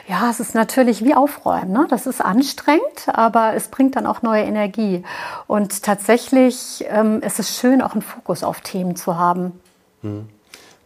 Ja, 0.09 0.31
es 0.31 0.41
ist 0.41 0.55
natürlich 0.55 1.05
wie 1.05 1.15
Aufräumen. 1.15 1.73
Ne? 1.73 1.87
Das 1.91 2.07
ist 2.07 2.23
anstrengend, 2.23 3.09
aber 3.09 3.55
es 3.55 3.69
bringt 3.69 3.97
dann 3.97 4.07
auch 4.07 4.23
neue 4.23 4.43
Energie. 4.43 5.05
Und 5.47 5.83
tatsächlich 5.83 6.85
ähm, 6.89 7.21
ist 7.21 7.39
es 7.39 7.59
schön, 7.59 7.83
auch 7.83 7.93
einen 7.93 8.01
Fokus 8.01 8.43
auf 8.43 8.61
Themen 8.61 8.97
zu 8.97 9.17
haben. 9.17 9.53
Hm 10.03 10.29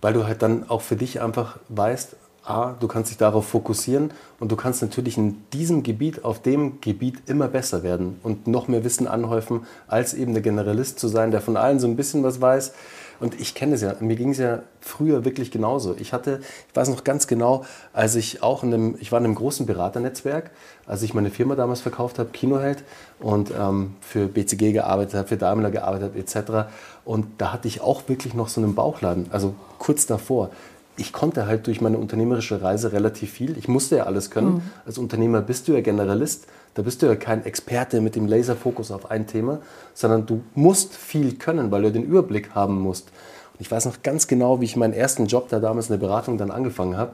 weil 0.07 0.13
du 0.13 0.25
halt 0.25 0.41
dann 0.41 0.71
auch 0.71 0.83
für 0.83 0.95
dich 0.95 1.21
einfach 1.21 1.59
weißt, 1.69 2.15
A, 2.45 2.77
du 2.79 2.87
kannst 2.87 3.11
dich 3.11 3.19
darauf 3.19 3.49
fokussieren 3.49 4.13
und 4.39 4.53
du 4.53 4.55
kannst 4.55 4.81
natürlich 4.81 5.19
in 5.19 5.43
diesem 5.53 5.83
Gebiet, 5.83 6.25
auf 6.25 6.41
dem 6.41 6.81
Gebiet 6.81 7.17
immer 7.27 7.49
besser 7.49 7.83
werden 7.83 8.21
und 8.23 8.47
noch 8.47 8.69
mehr 8.69 8.85
Wissen 8.85 9.09
anhäufen, 9.09 9.67
als 9.89 10.15
eben 10.15 10.33
der 10.33 10.45
Generalist 10.45 11.01
zu 11.01 11.09
sein, 11.09 11.33
der 11.33 11.41
von 11.41 11.57
allen 11.57 11.81
so 11.81 11.89
ein 11.89 11.97
bisschen 11.97 12.23
was 12.23 12.41
weiß. 12.41 12.73
Und 13.19 13.41
ich 13.41 13.55
kenne 13.57 13.75
es 13.75 13.81
ja, 13.81 13.97
mir 13.99 14.15
ging 14.15 14.31
es 14.31 14.39
ja 14.39 14.63
früher 14.81 15.25
wirklich 15.25 15.51
genauso. 15.51 15.97
Ich 15.99 16.13
hatte, 16.13 16.41
ich 16.69 16.77
weiß 16.77 16.89
noch 16.91 17.03
ganz 17.03 17.27
genau, 17.27 17.65
als 17.93 18.15
ich 18.15 18.45
auch 18.45 18.63
in 18.63 18.73
einem, 18.73 18.97
ich 19.01 19.11
war 19.11 19.19
in 19.19 19.25
einem 19.25 19.35
großen 19.35 19.67
Beraternetzwerk, 19.67 20.53
als 20.87 21.03
ich 21.03 21.15
meine 21.15 21.31
Firma 21.31 21.57
damals 21.57 21.81
verkauft 21.81 22.21
habe, 22.21 22.31
Kinoheld, 22.31 22.85
und 23.19 23.51
ähm, 23.59 23.97
für 24.01 24.29
BCG 24.29 24.73
gearbeitet 24.73 25.15
habe, 25.15 25.29
für 25.29 25.37
Daimler 25.37 25.71
gearbeitet 25.71 26.11
habe, 26.11 26.19
etc. 26.19 26.71
Und 27.07 27.27
da 27.39 27.53
hatte 27.53 27.69
ich 27.69 27.81
auch 27.81 28.03
wirklich 28.09 28.35
noch 28.35 28.49
so 28.49 28.61
einen 28.61 28.75
Bauchladen, 28.75 29.29
also 29.31 29.55
kurz 29.79 30.05
davor 30.05 30.51
ich 30.97 31.13
konnte 31.13 31.47
halt 31.47 31.67
durch 31.67 31.81
meine 31.81 31.99
unternehmerische 31.99 32.63
Reise 32.63 32.93
relativ 32.93 33.31
viel. 33.31 33.59
Ich 33.59 33.69
musste 33.69 33.97
ja 33.97 34.05
alles 34.05 34.31
können. 34.31 34.55
Mhm. 34.55 34.63
Als 34.87 34.99
Unternehmer 34.99 35.43
bist 35.43 35.69
du 35.69 35.73
ja 35.73 35.81
Generalist. 35.81 36.47
Da 36.75 36.83
bist 36.83 37.03
du 37.03 37.07
ja 37.07 37.17
kein 37.17 37.45
Experte 37.45 38.01
mit 38.01 38.17
dem 38.17 38.27
Laserfokus 38.27 38.91
auf 38.91 39.11
ein 39.11 39.27
Thema, 39.27 39.61
sondern 39.95 40.27
du 40.27 40.43
musst 40.55 40.95
viel 40.95 41.37
können, 41.37 41.71
weil 41.71 41.83
du 41.83 41.93
den 41.93 42.03
Überblick 42.03 42.55
haben 42.55 42.81
musst. 42.81 43.09
Und 43.55 43.61
ich 43.61 43.71
weiß 43.71 43.87
noch 43.87 44.03
ganz 44.03 44.27
genau, 44.27 44.61
wie 44.61 44.65
ich 44.65 44.77
meinen 44.77 44.93
ersten 44.93 45.27
Job 45.27 45.49
da 45.49 45.61
damals 45.61 45.89
in 45.89 45.99
der 45.99 46.07
Beratung 46.07 46.39
dann 46.39 46.51
angefangen 46.51 46.97
habe 46.97 47.13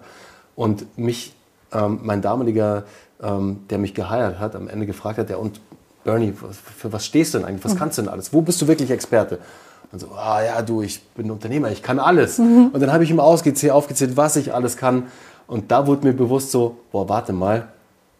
und 0.56 0.99
mich 0.99 1.34
ähm, 1.72 2.00
mein 2.02 2.22
damaliger, 2.22 2.84
ähm, 3.20 3.61
der 3.70 3.78
mich 3.78 3.94
geheiert 3.94 4.38
hat, 4.38 4.56
am 4.56 4.68
Ende 4.68 4.87
gefragt 4.87 5.18
hat, 5.18 5.30
ja 5.30 5.37
und 5.37 5.61
Bernie, 6.04 6.32
für 6.32 6.92
was 6.92 7.06
stehst 7.06 7.34
du 7.34 7.38
denn 7.38 7.46
eigentlich? 7.46 7.64
Was 7.64 7.75
mhm. 7.75 7.78
kannst 7.78 7.99
du 7.99 8.02
denn 8.02 8.11
alles? 8.11 8.32
Wo 8.32 8.42
bist 8.42 8.61
du 8.61 8.66
wirklich 8.66 8.90
Experte? 8.90 9.38
Und 9.92 9.99
so, 9.99 10.08
ah 10.12 10.42
ja, 10.42 10.62
du, 10.62 10.80
ich 10.80 11.02
bin 11.08 11.30
Unternehmer, 11.30 11.70
ich 11.70 11.82
kann 11.82 11.99
alles. 11.99 12.38
Mhm. 12.38 12.70
Und 12.72 12.80
dann 12.80 12.92
habe 12.92 13.04
ich 13.04 13.11
ihm 13.11 13.20
aufgezählt, 13.20 13.72
aufgezählt, 13.72 14.16
was 14.16 14.37
ich 14.37 14.54
alles 14.54 14.78
kann. 14.78 15.08
Und 15.46 15.70
da 15.70 15.87
wurde 15.87 16.06
mir 16.06 16.14
bewusst 16.14 16.50
so, 16.50 16.78
boah, 16.90 17.08
warte 17.11 17.34
mal, 17.34 17.68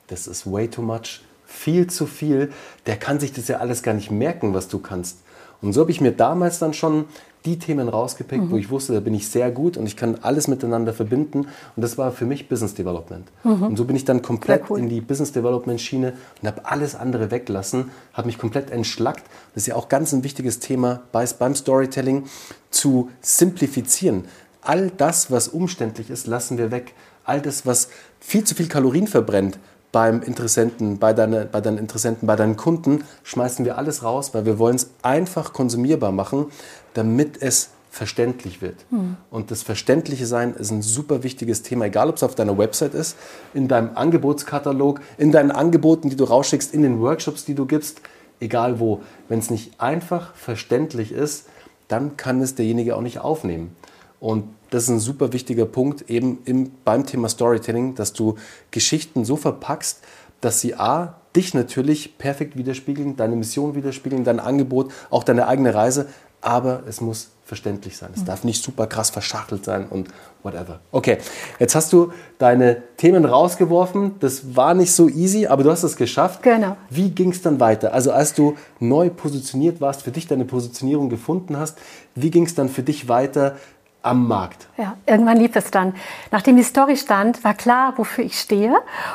das 0.09 0.26
ist 0.26 0.50
way 0.50 0.69
too 0.69 0.83
much, 0.83 1.23
viel 1.47 1.87
zu 1.87 2.07
viel. 2.07 2.52
Der 2.85 2.97
kann 2.97 3.21
sich 3.21 3.33
das 3.33 3.49
ja 3.49 3.57
alles 3.59 3.83
gar 3.83 3.95
nicht 3.95 4.11
merken, 4.11 4.52
was 4.52 4.69
du 4.69 4.79
kannst. 4.79 5.19
Und 5.62 5.73
so 5.73 5.81
habe 5.81 5.90
ich 5.90 6.00
mir 6.00 6.12
damals 6.12 6.59
dann 6.59 6.75
schon 6.75 7.07
die 7.45 7.59
Themen 7.59 7.88
rausgepickt, 7.88 8.45
mhm. 8.45 8.50
wo 8.50 8.57
ich 8.57 8.71
wusste, 8.71 8.92
da 8.92 9.00
bin 9.00 9.14
ich 9.14 9.28
sehr 9.28 9.50
gut 9.50 9.76
und 9.76 9.87
ich 9.87 9.97
kann 9.97 10.19
alles 10.23 10.49
miteinander 10.49 10.92
verbinden. 10.92 11.40
Und 11.76 11.83
das 11.83 11.99
war 11.99 12.12
für 12.12 12.25
mich 12.25 12.49
Business 12.49 12.75
Development. 12.75 13.26
Mhm. 13.42 13.62
Und 13.62 13.76
so 13.76 13.85
bin 13.85 13.97
ich 13.97 14.04
dann 14.04 14.23
komplett 14.23 14.71
cool. 14.71 14.78
in 14.78 14.88
die 14.88 15.00
Business 15.00 15.33
Development 15.33 15.81
Schiene 15.81 16.14
und 16.40 16.49
habe 16.49 16.64
alles 16.66 16.95
andere 16.95 17.31
weggelassen, 17.31 17.90
habe 18.12 18.26
mich 18.26 18.38
komplett 18.38 18.71
entschlackt. 18.71 19.25
Das 19.54 19.64
ist 19.64 19.66
ja 19.69 19.76
auch 19.76 19.88
ganz 19.88 20.12
ein 20.12 20.25
wichtiges 20.25 20.61
Thema 20.61 21.02
beim 21.12 21.54
Storytelling, 21.54 22.25
zu 22.71 23.11
simplifizieren. 23.21 24.25
All 24.62 24.90
das, 24.90 25.31
was 25.31 25.49
umständlich 25.49 26.11
ist, 26.11 26.26
lassen 26.26 26.59
wir 26.59 26.71
weg. 26.71 26.95
All 27.25 27.40
das, 27.40 27.66
was 27.66 27.88
viel 28.21 28.45
zu 28.45 28.54
viel 28.54 28.69
Kalorien 28.69 29.07
verbrennt, 29.07 29.59
beim 29.93 30.23
Interessenten, 30.23 30.99
bei, 30.99 31.13
deine, 31.13 31.45
bei 31.45 31.61
deinen 31.61 31.79
Interessenten, 31.79 32.27
bei 32.27 32.35
deinen 32.35 32.57
Kunden, 32.57 33.05
schmeißen 33.23 33.65
wir 33.65 33.77
alles 33.79 34.03
raus, 34.03 34.33
weil 34.33 34.47
wir 34.47 34.59
wollen 34.59 34.77
es 34.77 34.91
einfach 35.03 35.53
konsumierbar 35.53 36.13
machen, 36.13 36.47
damit 36.95 37.41
es 37.41 37.71
verständlich 37.91 38.63
wird. 38.63 38.77
Mhm. 38.91 39.19
Und 39.31 39.51
das 39.51 39.63
Verständliche 39.63 40.25
Sein 40.25 40.55
ist 40.55 40.71
ein 40.71 40.81
super 40.81 41.23
wichtiges 41.23 41.63
Thema, 41.63 41.85
egal 41.85 42.09
ob 42.09 42.17
es 42.17 42.23
auf 42.23 42.35
deiner 42.35 42.57
Website 42.57 42.95
ist, 42.95 43.19
in 43.53 43.69
deinem 43.69 43.91
Angebotskatalog, 43.95 45.03
in 45.19 45.31
deinen 45.31 45.51
Angeboten, 45.51 46.09
die 46.09 46.17
du 46.17 46.25
rausschickst, 46.25 46.73
in 46.73 46.83
den 46.83 47.01
Workshops, 47.01 47.45
die 47.45 47.55
du 47.55 47.67
gibst, 47.67 48.01
egal 48.41 48.81
wo. 48.81 49.03
Wenn 49.29 49.41
es 49.41 49.51
nicht 49.51 49.79
einfach 49.79 50.35
verständlich 50.35 51.13
ist, 51.13 51.49
dann 51.89 52.17
kann 52.17 52.41
es 52.41 52.55
derjenige 52.55 52.97
auch 52.97 53.03
nicht 53.03 53.19
aufnehmen. 53.19 53.77
Und 54.21 54.45
das 54.73 54.85
ist 54.85 54.88
ein 54.88 55.00
super 55.00 55.33
wichtiger 55.33 55.67
Punkt 55.67 56.11
eben 56.11 56.38
im, 56.45 56.73
beim 56.85 57.07
Thema 57.07 57.29
Storytelling, 57.29 57.95
dass 57.95 58.12
du 58.12 58.37
Geschichten 58.71 59.25
so 59.25 59.37
verpackst, 59.37 60.00
dass 60.41 60.61
sie 60.61 60.75
A, 60.75 61.17
dich 61.37 61.55
natürlich 61.55 62.19
perfekt 62.19 62.57
widerspiegeln, 62.57 63.17
deine 63.17 63.37
Mission 63.37 63.75
widerspiegeln, 63.75 64.25
dein 64.25 64.41
Angebot, 64.41 64.93
auch 65.11 65.25
deine 65.25 65.47
eigene 65.47 65.75
Reise, 65.75 66.09
aber 66.41 66.83
es 66.88 67.00
muss 67.00 67.31
verständlich 67.45 67.97
sein. 67.97 68.11
Es 68.14 68.23
mhm. 68.23 68.26
darf 68.26 68.45
nicht 68.45 68.64
super 68.64 68.87
krass 68.87 69.11
verschachtelt 69.11 69.64
sein 69.64 69.87
und 69.88 70.09
whatever. 70.43 70.81
Okay, 70.91 71.19
jetzt 71.59 71.75
hast 71.75 71.93
du 71.93 72.12
deine 72.38 72.83
Themen 72.97 73.25
rausgeworfen. 73.25 74.17
Das 74.21 74.57
war 74.57 74.75
nicht 74.75 74.93
so 74.93 75.09
easy, 75.09 75.47
aber 75.47 75.62
du 75.62 75.71
hast 75.71 75.83
es 75.83 75.97
geschafft. 75.97 76.43
Genau. 76.43 76.76
Wie 76.88 77.11
ging 77.11 77.31
es 77.31 77.43
dann 77.43 77.61
weiter? 77.61 77.93
Also 77.93 78.11
als 78.11 78.35
du 78.35 78.57
neu 78.81 79.11
positioniert 79.11 79.81
warst, 79.81 80.02
für 80.02 80.12
dich 80.12 80.26
deine 80.26 80.45
Positionierung 80.45 81.11
gefunden 81.11 81.59
hast, 81.59 81.79
wie 82.14 82.31
ging 82.31 82.47
es 82.47 82.55
dann 82.55 82.69
für 82.69 82.83
dich 82.83 83.09
weiter? 83.09 83.57
Am 84.02 84.26
Markt. 84.26 84.68
Ja, 84.76 84.97
irgendwann 85.06 85.37
lief 85.37 85.56
es 85.56 85.71
dann. 85.71 85.94
Nachdem 86.30 86.56
die 86.56 86.62
Story 86.62 86.97
stand, 86.97 87.44
war 87.44 87.54
klar, 87.54 87.94
wofür 87.97 88.25
ich 88.25 88.38
stehe. 88.38 88.75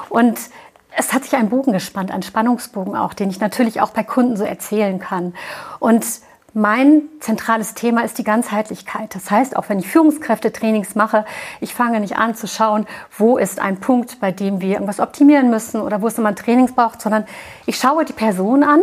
Und 0.10 0.40
es 0.96 1.14
hat 1.14 1.24
sich 1.24 1.36
ein 1.36 1.50
Bogen 1.50 1.74
gespannt, 1.74 2.12
ein 2.12 2.24
Spannungsbogen 2.24 2.96
auch, 2.96 3.14
den 3.14 3.30
ich 3.30 3.40
natürlich 3.40 3.82
auch 3.82 3.92
bei 3.92 4.04
Kunden 4.04 4.38
so 4.38 4.44
erzählen 4.44 5.00
kann. 5.00 5.34
Und 5.80 6.06
mein 6.54 7.04
zentrales 7.20 7.76
Thema 7.76 8.04
ist 8.04 8.18
die 8.18 8.24
Ganzheitlichkeit. 8.24 9.14
Das 9.14 9.30
heißt, 9.30 9.56
auch 9.56 9.70
wenn 9.70 9.78
ich 9.78 9.88
Führungskräftetrainings 9.88 10.96
mache, 10.96 11.24
ich 11.62 11.76
fange 11.76 12.00
nicht 12.00 12.18
an 12.18 12.34
zu 12.34 12.48
schauen, 12.48 12.88
wo 13.16 13.38
ist 13.38 13.60
ein 13.60 13.80
Punkt, 13.80 14.20
bei 14.20 14.32
dem 14.32 14.60
wir 14.60 14.74
irgendwas 14.74 15.00
optimieren 15.00 15.52
müssen 15.52 15.82
oder 15.82 16.02
wo 16.02 16.08
es 16.08 16.18
ein 16.18 16.36
Trainings 16.36 16.74
braucht, 16.74 17.00
sondern 17.00 17.26
ich 17.68 17.78
schaue 17.78 18.06
die 18.06 18.14
Person 18.14 18.64
an 18.64 18.82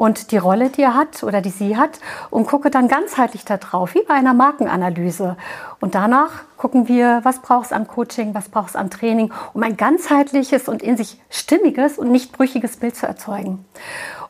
und 0.00 0.32
die 0.32 0.38
Rolle, 0.38 0.70
die 0.70 0.80
er 0.80 0.94
hat 0.94 1.22
oder 1.24 1.42
die 1.42 1.50
sie 1.50 1.76
hat 1.76 2.00
und 2.30 2.46
gucke 2.46 2.70
dann 2.70 2.88
ganzheitlich 2.88 3.44
darauf, 3.44 3.92
wie 3.92 4.02
bei 4.02 4.14
einer 4.14 4.32
Markenanalyse. 4.32 5.36
Und 5.78 5.94
danach 5.94 6.30
gucken 6.56 6.88
wir, 6.88 7.20
was 7.22 7.40
braucht 7.42 7.66
es 7.66 7.72
am 7.74 7.86
Coaching, 7.86 8.32
was 8.32 8.48
braucht 8.48 8.70
es 8.70 8.76
am 8.76 8.88
Training, 8.88 9.30
um 9.52 9.62
ein 9.62 9.76
ganzheitliches 9.76 10.68
und 10.68 10.82
in 10.82 10.96
sich 10.96 11.20
stimmiges 11.28 11.98
und 11.98 12.10
nicht 12.10 12.32
brüchiges 12.32 12.78
Bild 12.78 12.96
zu 12.96 13.06
erzeugen. 13.06 13.62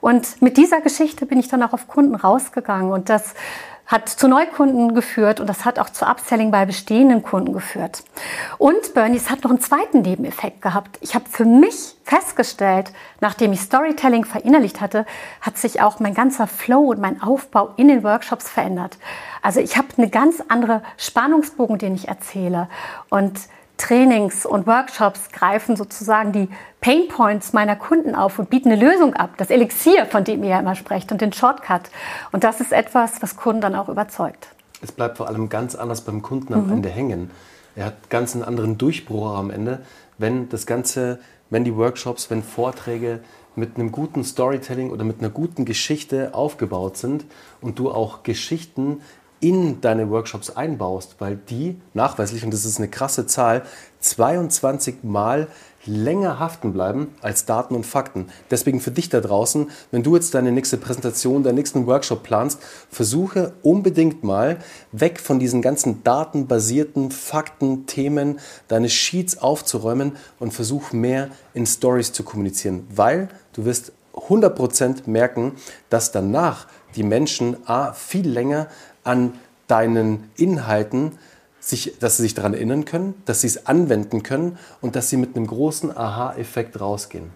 Und 0.01 0.43
mit 0.43 0.57
dieser 0.57 0.81
Geschichte 0.81 1.25
bin 1.25 1.39
ich 1.39 1.47
dann 1.47 1.63
auch 1.63 1.73
auf 1.73 1.87
Kunden 1.87 2.17
rausgegangen 2.17 2.91
und 2.91 3.09
das 3.09 3.35
hat 3.91 4.09
zu 4.09 4.29
Neukunden 4.29 4.95
geführt 4.95 5.41
und 5.41 5.49
das 5.49 5.65
hat 5.65 5.81
auch 5.81 5.91
zu 5.91 6.07
Upselling 6.07 6.53
bei 6.53 6.65
bestehenden 6.65 7.25
Kunden 7.25 7.53
geführt. 7.53 8.05
Und 8.57 8.95
Bernies 8.95 9.29
hat 9.31 9.43
noch 9.43 9.51
einen 9.51 9.61
zweiten 9.61 10.03
Nebeneffekt 10.03 10.63
gehabt. 10.63 10.97
Ich 11.01 11.17
habe 11.17 11.25
für 11.29 11.45
mich 11.45 11.97
festgestellt, 12.05 12.93
nachdem 13.21 13.53
ich 13.53 13.61
Storytelling 13.61 14.25
verinnerlicht 14.25 14.81
hatte, 14.81 15.07
hat 15.41 15.59
sich 15.59 15.83
auch 15.83 15.99
mein 15.99 16.15
ganzer 16.15 16.47
Flow 16.47 16.91
und 16.91 17.01
mein 17.01 17.21
Aufbau 17.21 17.71
in 17.77 17.89
den 17.89 18.05
Workshops 18.05 18.49
verändert. 18.49 18.97
Also 19.43 19.59
ich 19.59 19.77
habe 19.77 19.89
eine 19.97 20.09
ganz 20.09 20.41
andere 20.47 20.83
Spannungsbogen, 20.97 21.79
den 21.79 21.97
ich 21.97 22.07
erzähle 22.07 22.69
und 23.09 23.41
Trainings 23.81 24.45
und 24.45 24.67
Workshops 24.67 25.31
greifen 25.33 25.75
sozusagen 25.75 26.33
die 26.33 26.49
Pain 26.81 27.09
Points 27.09 27.53
meiner 27.53 27.77
Kunden 27.77 28.15
auf 28.15 28.39
und 28.39 28.51
bieten 28.51 28.71
eine 28.71 28.81
Lösung 28.81 29.15
ab, 29.15 29.31
das 29.39 29.51
Elixier, 29.51 30.07
von 30.07 30.23
dem 30.23 30.43
ihr 30.43 30.51
ja 30.51 30.61
immer 30.61 30.75
sprecht 30.75 31.11
und 31.13 31.21
den 31.21 31.33
Shortcut. 31.33 31.91
Und 32.31 32.45
das 32.45 32.61
ist 32.61 32.73
etwas, 32.73 33.23
was 33.23 33.37
Kunden 33.37 33.63
dann 33.63 33.75
auch 33.75 33.89
überzeugt. 33.89 34.49
Es 34.83 34.93
bleibt 34.93 35.17
vor 35.17 35.29
allem 35.29 35.49
ganz 35.49 35.75
anders 35.75 36.03
beim 36.03 36.21
Kunden 36.21 36.53
am 36.53 36.67
mhm. 36.67 36.73
Ende 36.75 36.89
hängen. 36.91 37.31
Er 37.75 37.87
hat 37.87 38.11
ganz 38.11 38.35
einen 38.35 38.45
anderen 38.45 38.77
Durchbruch 38.77 39.35
am 39.35 39.51
Ende, 39.51 39.81
wenn 40.19 40.49
das 40.51 40.67
Ganze, 40.67 41.19
wenn 41.49 41.65
die 41.65 41.75
Workshops, 41.75 42.31
wenn 42.31 42.43
Vorträge 42.43 43.21
mit 43.57 43.77
einem 43.77 43.93
guten 43.93 44.25
Storytelling 44.25 44.91
oder 44.91 45.05
mit 45.05 45.21
einer 45.21 45.31
guten 45.31 45.65
Geschichte 45.65 46.35
aufgebaut 46.35 46.97
sind 46.97 47.25
und 47.61 47.79
du 47.79 47.91
auch 47.91 48.23
Geschichten 48.23 49.01
in 49.41 49.81
deine 49.81 50.11
Workshops 50.11 50.51
einbaust, 50.51 51.17
weil 51.19 51.37
die 51.37 51.81
nachweislich, 51.95 52.45
und 52.45 52.53
das 52.53 52.65
ist 52.65 52.79
eine 52.79 52.89
krasse 52.89 53.27
Zahl, 53.27 53.63
22 54.01 55.03
Mal 55.03 55.49
länger 55.87 56.39
haften 56.39 56.73
bleiben 56.73 57.15
als 57.23 57.47
Daten 57.47 57.75
und 57.75 57.87
Fakten. 57.87 58.27
Deswegen 58.51 58.81
für 58.81 58.91
dich 58.91 59.09
da 59.09 59.21
draußen, 59.21 59.71
wenn 59.91 60.03
du 60.03 60.15
jetzt 60.15 60.35
deine 60.35 60.53
nächste 60.53 60.77
Präsentation, 60.77 61.43
deinen 61.43 61.55
nächsten 61.55 61.87
Workshop 61.87 62.23
planst, 62.23 62.61
versuche 62.91 63.55
unbedingt 63.63 64.23
mal 64.23 64.59
weg 64.93 65.21
von 65.21 65.39
diesen 65.39 65.63
ganzen 65.63 66.03
datenbasierten 66.05 67.11
Fakten, 67.11 67.87
Themen, 67.87 68.41
deine 68.69 68.91
Sheets 68.91 69.39
aufzuräumen 69.39 70.17
und 70.39 70.53
versuch 70.53 70.93
mehr 70.93 71.31
in 71.55 71.67
Stories 71.67 72.13
zu 72.13 72.25
kommunizieren, 72.25 72.87
weil 72.95 73.29
du 73.55 73.65
wirst 73.65 73.93
100% 74.15 75.09
merken, 75.09 75.53
dass 75.89 76.13
danach 76.13 76.67
die 76.97 77.05
Menschen 77.05 77.57
A, 77.69 77.93
viel 77.93 78.29
länger 78.29 78.67
an 79.05 79.35
deinen 79.67 80.31
Inhalten, 80.37 81.13
sich, 81.61 81.99
dass 82.01 82.17
sie 82.17 82.25
sich 82.25 82.35
daran 82.35 82.55
erinnern 82.55 82.85
können, 82.85 83.15
dass 83.27 83.43
sie 83.43 83.47
es 83.47 83.67
anwenden 83.67 84.23
können 84.23 84.59
und 84.81 84.97
dass 84.97 85.11
sie 85.11 85.17
mit 85.17 85.37
einem 85.37 85.47
großen 85.47 85.97
Aha-Effekt 85.97 86.81
rausgehen. 86.81 87.31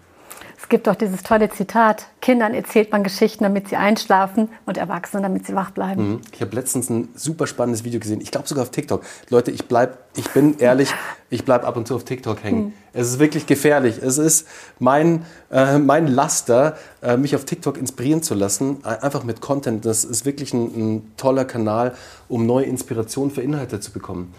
Es 0.57 0.69
gibt 0.69 0.87
auch 0.87 0.95
dieses 0.95 1.21
tolle 1.23 1.49
Zitat, 1.49 2.07
Kindern 2.21 2.53
erzählt 2.53 2.91
man 2.91 3.03
Geschichten, 3.03 3.43
damit 3.43 3.69
sie 3.69 3.75
einschlafen 3.75 4.49
und 4.65 4.77
Erwachsenen, 4.77 5.23
damit 5.23 5.45
sie 5.45 5.55
wach 5.55 5.71
bleiben. 5.71 6.09
Mhm. 6.09 6.21
Ich 6.31 6.41
habe 6.41 6.55
letztens 6.55 6.89
ein 6.89 7.09
super 7.13 7.45
spannendes 7.45 7.83
Video 7.83 7.99
gesehen, 7.99 8.21
ich 8.21 8.31
glaube 8.31 8.47
sogar 8.47 8.63
auf 8.63 8.71
TikTok. 8.71 9.03
Leute, 9.29 9.51
ich 9.51 9.67
bleib, 9.67 9.97
ich 10.15 10.29
bin 10.31 10.57
ehrlich, 10.59 10.93
ich 11.29 11.45
bleibe 11.45 11.65
ab 11.65 11.77
und 11.77 11.87
zu 11.87 11.95
auf 11.95 12.03
TikTok 12.03 12.43
hängen. 12.43 12.65
Mhm. 12.65 12.73
Es 12.93 13.09
ist 13.09 13.19
wirklich 13.19 13.45
gefährlich. 13.45 13.99
Es 14.01 14.17
ist 14.17 14.47
mein, 14.79 15.25
äh, 15.51 15.77
mein 15.77 16.07
Laster, 16.07 16.77
äh, 17.01 17.17
mich 17.17 17.35
auf 17.35 17.45
TikTok 17.45 17.77
inspirieren 17.77 18.23
zu 18.23 18.33
lassen, 18.33 18.83
einfach 18.85 19.23
mit 19.23 19.41
Content. 19.41 19.85
Das 19.85 20.03
ist 20.03 20.25
wirklich 20.25 20.53
ein, 20.53 20.65
ein 20.95 21.13
toller 21.17 21.45
Kanal, 21.45 21.93
um 22.29 22.45
neue 22.45 22.65
Inspirationen 22.65 23.31
für 23.31 23.41
Inhalte 23.41 23.79
zu 23.79 23.91
bekommen. 23.91 24.33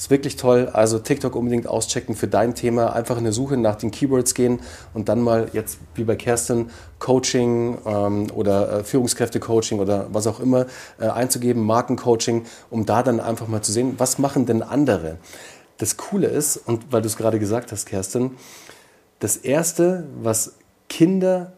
Ist 0.00 0.08
wirklich 0.08 0.36
toll. 0.36 0.70
Also 0.72 0.98
TikTok 0.98 1.36
unbedingt 1.36 1.66
auschecken 1.66 2.16
für 2.16 2.26
dein 2.26 2.54
Thema. 2.54 2.94
Einfach 2.94 3.18
in 3.18 3.24
der 3.24 3.34
Suche 3.34 3.58
nach 3.58 3.76
den 3.76 3.90
Keywords 3.90 4.32
gehen 4.32 4.60
und 4.94 5.10
dann 5.10 5.20
mal 5.20 5.50
jetzt 5.52 5.78
wie 5.94 6.04
bei 6.04 6.16
Kerstin 6.16 6.70
Coaching 6.98 7.76
ähm, 7.84 8.28
oder 8.34 8.78
äh, 8.78 8.82
Führungskräfte-Coaching 8.84 9.78
oder 9.78 10.06
was 10.10 10.26
auch 10.26 10.40
immer 10.40 10.64
äh, 10.98 11.08
einzugeben, 11.08 11.66
Markencoaching, 11.66 12.46
um 12.70 12.86
da 12.86 13.02
dann 13.02 13.20
einfach 13.20 13.46
mal 13.46 13.60
zu 13.60 13.72
sehen, 13.72 13.96
was 13.98 14.18
machen 14.18 14.46
denn 14.46 14.62
andere. 14.62 15.18
Das 15.76 15.98
Coole 15.98 16.28
ist, 16.28 16.56
und 16.56 16.90
weil 16.90 17.02
du 17.02 17.06
es 17.06 17.18
gerade 17.18 17.38
gesagt 17.38 17.70
hast, 17.70 17.84
Kerstin, 17.84 18.38
das 19.18 19.36
Erste, 19.36 20.04
was 20.22 20.54
Kinder 20.88 21.52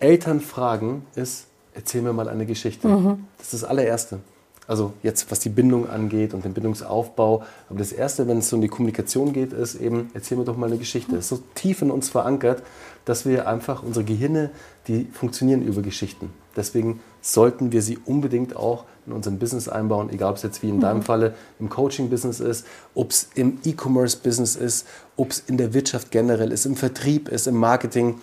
Eltern 0.00 0.40
fragen, 0.40 1.06
ist, 1.14 1.46
erzähl 1.72 2.02
mir 2.02 2.12
mal 2.12 2.28
eine 2.28 2.46
Geschichte. 2.46 2.88
Mhm. 2.88 3.28
Das 3.38 3.52
ist 3.52 3.62
das 3.62 3.70
allererste. 3.70 4.18
Also 4.66 4.92
jetzt, 5.02 5.30
was 5.30 5.40
die 5.40 5.48
Bindung 5.48 5.88
angeht 5.88 6.34
und 6.34 6.44
den 6.44 6.54
Bindungsaufbau. 6.54 7.42
Aber 7.68 7.78
das 7.78 7.92
Erste, 7.92 8.26
wenn 8.26 8.38
es 8.38 8.52
um 8.52 8.60
die 8.60 8.68
Kommunikation 8.68 9.32
geht, 9.32 9.52
ist 9.52 9.74
eben, 9.76 10.10
erzähl 10.14 10.38
mir 10.38 10.44
doch 10.44 10.56
mal 10.56 10.66
eine 10.66 10.78
Geschichte. 10.78 11.12
Das 11.16 11.24
ist 11.24 11.28
so 11.28 11.42
tief 11.54 11.82
in 11.82 11.90
uns 11.90 12.08
verankert, 12.08 12.62
dass 13.04 13.26
wir 13.26 13.46
einfach, 13.46 13.82
unsere 13.82 14.04
Gehirne, 14.04 14.50
die 14.88 15.06
funktionieren 15.12 15.62
über 15.62 15.82
Geschichten. 15.82 16.30
Deswegen 16.56 17.00
sollten 17.20 17.72
wir 17.72 17.82
sie 17.82 17.98
unbedingt 18.04 18.56
auch 18.56 18.84
in 19.06 19.12
unserem 19.12 19.38
Business 19.38 19.68
einbauen, 19.68 20.08
egal 20.10 20.30
ob 20.30 20.36
es 20.36 20.42
jetzt 20.42 20.62
wie 20.62 20.70
in 20.70 20.80
deinem 20.80 20.98
mhm. 20.98 21.02
Falle 21.02 21.34
im 21.60 21.68
Coaching-Business 21.68 22.40
ist, 22.40 22.66
ob 22.94 23.10
es 23.10 23.28
im 23.34 23.58
E-Commerce-Business 23.64 24.56
ist, 24.56 24.86
ob 25.16 25.30
es 25.30 25.40
in 25.46 25.58
der 25.58 25.74
Wirtschaft 25.74 26.10
generell 26.10 26.52
ist, 26.52 26.64
im 26.64 26.76
Vertrieb 26.76 27.28
ist, 27.28 27.46
im 27.46 27.56
Marketing. 27.56 28.20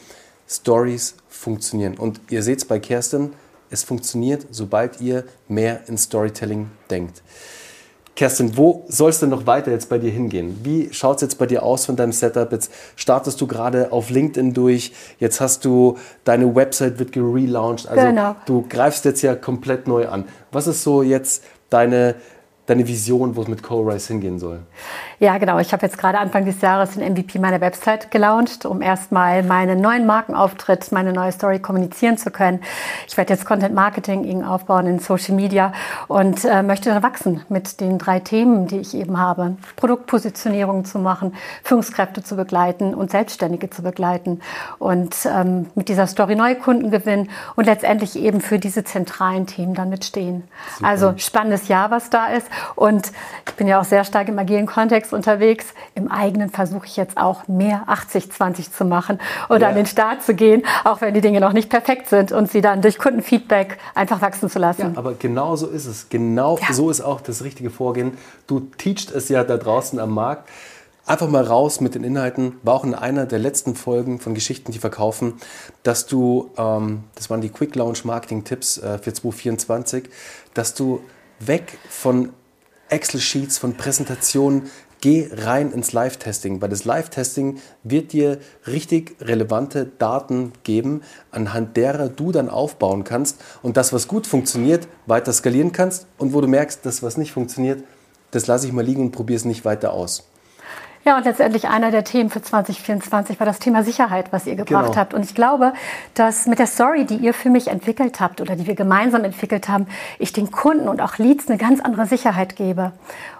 Stories 0.52 1.16
funktionieren. 1.30 1.98
Und 1.98 2.20
ihr 2.30 2.44
seht 2.44 2.60
es 2.60 2.66
bei 2.66 2.80
Kerstin, 2.80 3.32
es 3.72 3.84
funktioniert, 3.84 4.46
sobald 4.52 5.02
ihr 5.02 5.24
mehr 5.48 5.82
in 5.88 5.98
Storytelling 5.98 6.70
denkt. 6.90 7.24
Kerstin, 8.16 8.56
wo 8.58 8.86
soll 8.88 9.10
es 9.10 9.20
denn 9.20 9.30
noch 9.30 9.48
weiter 9.48 9.72
jetzt 9.72 9.90
bei 9.90 9.98
dir 9.98 10.12
hingehen? 10.12 10.60
Wie 10.64 10.94
schaut 10.94 11.16
es 11.16 11.22
jetzt 11.22 11.38
bei 11.38 11.46
dir 11.46 11.64
aus 11.64 11.86
von 11.86 11.96
deinem 11.96 12.12
Setup? 12.12 12.52
Jetzt 12.52 12.72
startest 12.96 13.40
du 13.40 13.48
gerade 13.48 13.92
auf 13.92 14.10
LinkedIn 14.10 14.54
durch, 14.54 14.92
jetzt 15.18 15.40
hast 15.40 15.64
du, 15.66 15.98
deine 16.24 16.54
Website 16.54 17.00
wird 17.00 17.14
gelauncht, 17.14 17.88
also 17.88 18.06
genau. 18.06 18.36
du 18.46 18.66
greifst 18.68 19.06
jetzt 19.06 19.22
ja 19.22 19.34
komplett 19.34 19.88
neu 19.88 20.08
an. 20.08 20.26
Was 20.52 20.68
ist 20.68 20.84
so 20.84 21.02
jetzt 21.02 21.44
deine, 21.70 22.16
deine 22.68 22.88
Vision, 22.88 23.36
wo 23.36 23.42
es 23.42 23.48
mit 23.48 23.64
Co-Rise 23.64 24.10
hingehen 24.10 24.40
soll? 24.40 24.60
Ja, 25.20 25.38
genau. 25.38 25.60
Ich 25.60 25.74
habe 25.74 25.86
jetzt 25.86 25.98
gerade 25.98 26.20
Anfang 26.20 26.46
des 26.46 26.62
Jahres 26.62 26.92
den 26.92 27.14
MVP 27.14 27.40
meiner 27.40 27.60
Website 27.60 28.12
gelauncht, 28.12 28.66
um 28.66 28.82
erstmal 28.82 29.44
meinen 29.44 29.82
neuen 29.82 30.06
Markenauftritt, 30.06 30.92
meine 30.92 31.12
neue 31.12 31.32
Story 31.32 31.60
kommunizieren 31.60 32.18
zu 32.18 32.30
können. 32.30 32.62
Ich 33.08 33.18
werde 33.18 33.34
jetzt 33.34 33.46
Content 33.46 33.74
Marketing 33.74 34.44
aufbauen 34.44 34.86
in 34.86 35.00
Social 35.00 35.36
Media 35.36 35.74
und 36.08 36.46
äh, 36.46 36.62
möchte 36.62 36.90
dann 36.90 37.02
wachsen 37.04 37.42
mit 37.50 37.82
den 37.82 37.98
drei 37.98 38.20
Themen, 38.20 38.68
die 38.68 38.78
ich 38.78 38.94
eben 38.96 39.18
habe. 39.18 39.58
Produktpositionierung 39.76 40.86
zu 40.86 41.00
machen, 41.00 41.34
Führungskräfte 41.64 42.24
zu 42.24 42.36
begleiten 42.36 42.94
und 42.94 43.12
Selbstständige 43.12 43.70
zu 43.70 43.82
begleiten 43.82 44.42
und 44.78 45.16
ähm, 45.26 45.68
mit 45.76 45.90
dieser 45.90 46.08
Story 46.08 46.36
neue 46.36 46.56
Kunden 46.56 46.92
gewinnen 46.92 47.30
und 47.56 47.66
letztendlich 47.66 48.16
eben 48.18 48.40
für 48.40 48.60
diese 48.60 48.84
zentralen 48.84 49.48
Themen 49.48 49.74
dann 49.74 49.90
mitstehen. 49.90 50.44
Super. 50.76 50.90
Also 50.90 51.14
spannendes 51.18 51.68
Jahr, 51.68 51.90
was 51.92 52.10
da 52.10 52.28
ist 52.28 52.51
und 52.76 53.12
ich 53.48 53.54
bin 53.56 53.68
ja 53.68 53.80
auch 53.80 53.86
sehr 53.86 54.04
stark 54.04 54.28
im 54.28 54.40
agilen 54.40 54.66
Kontext 54.66 55.14
unterwegs. 55.14 55.68
Im 55.96 56.10
eigenen 56.10 56.50
versuche 56.50 56.86
ich 56.86 56.98
jetzt 56.98 57.18
auch 57.18 57.48
mehr 57.48 57.84
80-20 57.88 58.72
zu 58.72 58.86
machen 58.86 59.20
oder 59.50 59.62
ja. 59.62 59.70
an 59.70 59.76
den 59.76 59.86
Start 59.86 60.24
zu 60.24 60.34
gehen, 60.34 60.64
auch 60.84 61.02
wenn 61.02 61.14
die 61.14 61.22
Dinge 61.22 61.40
noch 61.40 61.54
nicht 61.54 61.70
perfekt 61.70 62.10
sind 62.10 62.32
und 62.32 62.52
sie 62.52 62.62
dann 62.62 62.82
durch 62.82 62.98
Kundenfeedback 62.98 63.78
einfach 63.96 64.22
wachsen 64.22 64.50
zu 64.50 64.60
lassen. 64.60 64.94
Ja, 64.94 65.00
aber 65.00 65.14
genau 65.14 65.56
so 65.56 65.68
ist 65.68 65.86
es. 65.86 66.10
Genau 66.10 66.58
ja. 66.58 66.74
so 66.74 66.90
ist 66.90 67.02
auch 67.02 67.22
das 67.22 67.44
richtige 67.44 67.70
Vorgehen. 67.70 68.18
Du 68.48 68.60
teachst 68.60 69.12
es 69.12 69.30
ja 69.30 69.44
da 69.44 69.58
draußen 69.58 70.00
am 70.00 70.12
Markt. 70.14 70.50
Einfach 71.06 71.28
mal 71.28 71.44
raus 71.44 71.82
mit 71.82 71.96
den 71.96 72.04
Inhalten. 72.04 72.58
War 72.64 72.76
auch 72.76 72.84
in 72.84 72.94
einer 72.94 73.26
der 73.26 73.40
letzten 73.40 73.76
Folgen 73.76 74.20
von 74.20 74.36
Geschichten, 74.36 74.72
die 74.72 74.78
verkaufen, 74.78 75.34
dass 75.84 76.06
du, 76.06 76.52
ähm, 76.58 77.04
das 77.16 77.30
waren 77.30 77.42
die 77.42 77.50
Quick 77.50 77.76
Launch 77.76 78.06
Marketing 78.06 78.44
Tipps 78.44 78.78
äh, 78.78 79.00
für 79.00 79.12
2024, 79.12 80.10
dass 80.54 80.76
du 80.76 81.02
weg 81.40 81.78
von 81.90 82.30
Excel-Sheets, 82.92 83.58
von 83.58 83.76
Präsentationen. 83.76 84.70
Geh 85.02 85.30
rein 85.32 85.72
ins 85.72 85.94
Live-Testing, 85.94 86.62
weil 86.62 86.70
das 86.70 86.86
Live-Testing 86.86 87.60
wird 87.84 88.14
dir 88.14 88.38
richtig 88.68 89.16
relevante 89.20 89.88
Daten 89.98 90.54
geben, 90.64 91.02
anhand 91.32 91.76
derer 91.76 92.08
du 92.08 92.32
dann 92.32 92.50
aufbauen 92.50 93.04
kannst 93.04 93.42
und 93.64 93.78
das, 93.78 93.94
was 93.94 94.08
gut 94.08 94.28
funktioniert, 94.28 94.88
weiter 95.08 95.34
skalieren 95.34 95.72
kannst. 95.72 96.06
Und 96.20 96.34
wo 96.34 96.42
du 96.42 96.48
merkst, 96.48 96.86
das, 96.86 97.02
was 97.02 97.18
nicht 97.18 97.32
funktioniert, 97.32 97.84
das 98.30 98.46
lasse 98.46 98.68
ich 98.68 98.74
mal 98.74 98.86
liegen 98.86 99.02
und 99.02 99.12
probiere 99.12 99.38
es 99.38 99.46
nicht 99.46 99.66
weiter 99.66 99.92
aus. 99.92 100.31
Ja, 101.04 101.18
und 101.18 101.26
letztendlich 101.26 101.68
einer 101.68 101.90
der 101.90 102.04
Themen 102.04 102.30
für 102.30 102.42
2024 102.42 103.40
war 103.40 103.46
das 103.48 103.58
Thema 103.58 103.84
Sicherheit, 103.84 104.32
was 104.32 104.46
ihr 104.46 104.56
gebracht 104.56 104.88
genau. 104.88 104.98
habt. 104.98 105.14
Und 105.16 105.26
ich 105.26 105.34
glaube, 105.34 105.74
dass 106.14 106.46
mit 106.46 106.60
der 106.60 106.68
Story, 106.68 107.06
die 107.06 107.16
ihr 107.16 107.34
für 107.34 107.50
mich 107.50 107.70
entwickelt 107.70 108.20
habt 108.20 108.40
oder 108.40 108.56
die 108.56 108.68
wir 108.68 108.76
gemeinsam 108.76 109.24
entwickelt 109.24 109.68
haben, 109.68 109.88
ich 110.20 110.32
den 110.32 110.52
Kunden 110.52 110.88
und 110.88 111.02
auch 111.02 111.18
Leads 111.18 111.48
eine 111.48 111.58
ganz 111.58 111.80
andere 111.80 112.06
Sicherheit 112.06 112.56
gebe. 112.56 112.92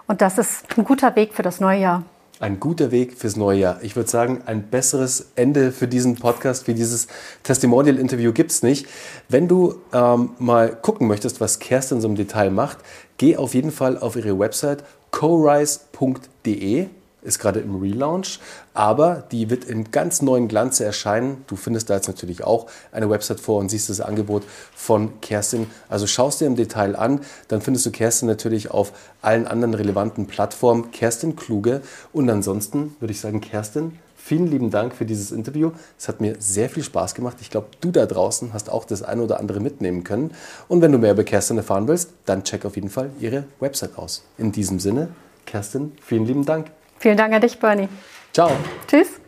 Und 0.08 0.22
das 0.22 0.38
ist 0.38 0.66
ein 0.76 0.84
guter 0.84 1.14
Weg 1.14 1.34
für 1.34 1.42
das 1.42 1.60
neue 1.60 1.80
Jahr. 1.80 2.02
Ein 2.40 2.58
guter 2.58 2.90
Weg 2.90 3.16
fürs 3.16 3.36
neue 3.36 3.60
Jahr. 3.60 3.78
Ich 3.82 3.94
würde 3.94 4.10
sagen, 4.10 4.42
ein 4.46 4.64
besseres 4.64 5.28
Ende 5.36 5.70
für 5.70 5.86
diesen 5.86 6.16
Podcast, 6.16 6.64
für 6.64 6.74
dieses 6.74 7.06
Testimonial-Interview 7.44 8.32
gibt 8.32 8.50
es 8.50 8.64
nicht. 8.64 8.88
Wenn 9.28 9.46
du 9.46 9.76
ähm, 9.92 10.30
mal 10.40 10.70
gucken 10.74 11.06
möchtest, 11.06 11.40
was 11.40 11.60
Kerstin 11.60 12.00
so 12.00 12.08
im 12.08 12.16
Detail 12.16 12.50
macht, 12.50 12.78
geh 13.18 13.36
auf 13.36 13.54
jeden 13.54 13.70
Fall 13.70 13.96
auf 13.96 14.16
ihre 14.16 14.36
Website 14.36 14.82
corise.de 15.12 16.88
ist 17.22 17.38
gerade 17.38 17.60
im 17.60 17.76
Relaunch, 17.76 18.40
aber 18.74 19.24
die 19.30 19.48
wird 19.48 19.64
in 19.64 19.90
ganz 19.90 20.22
neuen 20.22 20.48
Glanze 20.48 20.84
erscheinen. 20.84 21.44
Du 21.46 21.56
findest 21.56 21.88
da 21.88 21.94
jetzt 21.94 22.08
natürlich 22.08 22.44
auch 22.44 22.66
eine 22.90 23.08
Website 23.08 23.40
vor 23.40 23.60
und 23.60 23.70
siehst 23.70 23.88
das 23.88 24.00
Angebot 24.00 24.42
von 24.74 25.20
Kerstin. 25.20 25.68
Also 25.88 26.06
schaust 26.06 26.40
dir 26.40 26.46
im 26.46 26.56
Detail 26.56 26.96
an, 26.96 27.20
dann 27.48 27.60
findest 27.60 27.86
du 27.86 27.90
Kerstin 27.90 28.28
natürlich 28.28 28.70
auf 28.70 28.92
allen 29.20 29.46
anderen 29.46 29.74
relevanten 29.74 30.26
Plattformen. 30.26 30.90
Kerstin 30.90 31.36
Kluge 31.36 31.82
und 32.12 32.28
ansonsten 32.28 32.96
würde 33.00 33.12
ich 33.12 33.20
sagen, 33.20 33.40
Kerstin, 33.40 33.98
vielen 34.16 34.46
lieben 34.46 34.70
Dank 34.70 34.94
für 34.94 35.04
dieses 35.04 35.32
Interview. 35.32 35.72
Es 35.98 36.08
hat 36.08 36.20
mir 36.20 36.36
sehr 36.38 36.68
viel 36.68 36.82
Spaß 36.82 37.14
gemacht. 37.14 37.36
Ich 37.40 37.50
glaube, 37.50 37.68
du 37.80 37.90
da 37.90 38.06
draußen 38.06 38.52
hast 38.52 38.70
auch 38.70 38.84
das 38.84 39.02
eine 39.02 39.22
oder 39.22 39.40
andere 39.40 39.60
mitnehmen 39.60 40.04
können. 40.04 40.32
Und 40.68 40.80
wenn 40.80 40.92
du 40.92 40.98
mehr 40.98 41.12
über 41.12 41.24
Kerstin 41.24 41.56
erfahren 41.56 41.88
willst, 41.88 42.10
dann 42.24 42.44
check 42.44 42.64
auf 42.64 42.76
jeden 42.76 42.90
Fall 42.90 43.10
ihre 43.20 43.44
Website 43.60 43.98
aus. 43.98 44.24
In 44.38 44.52
diesem 44.52 44.78
Sinne, 44.78 45.08
Kerstin, 45.46 45.92
vielen 46.00 46.26
lieben 46.26 46.44
Dank. 46.44 46.70
Vielen 47.02 47.16
Dank 47.16 47.34
an 47.34 47.40
dich, 47.40 47.58
Bernie. 47.58 47.88
Ciao. 48.32 48.52
Tschüss. 48.86 49.21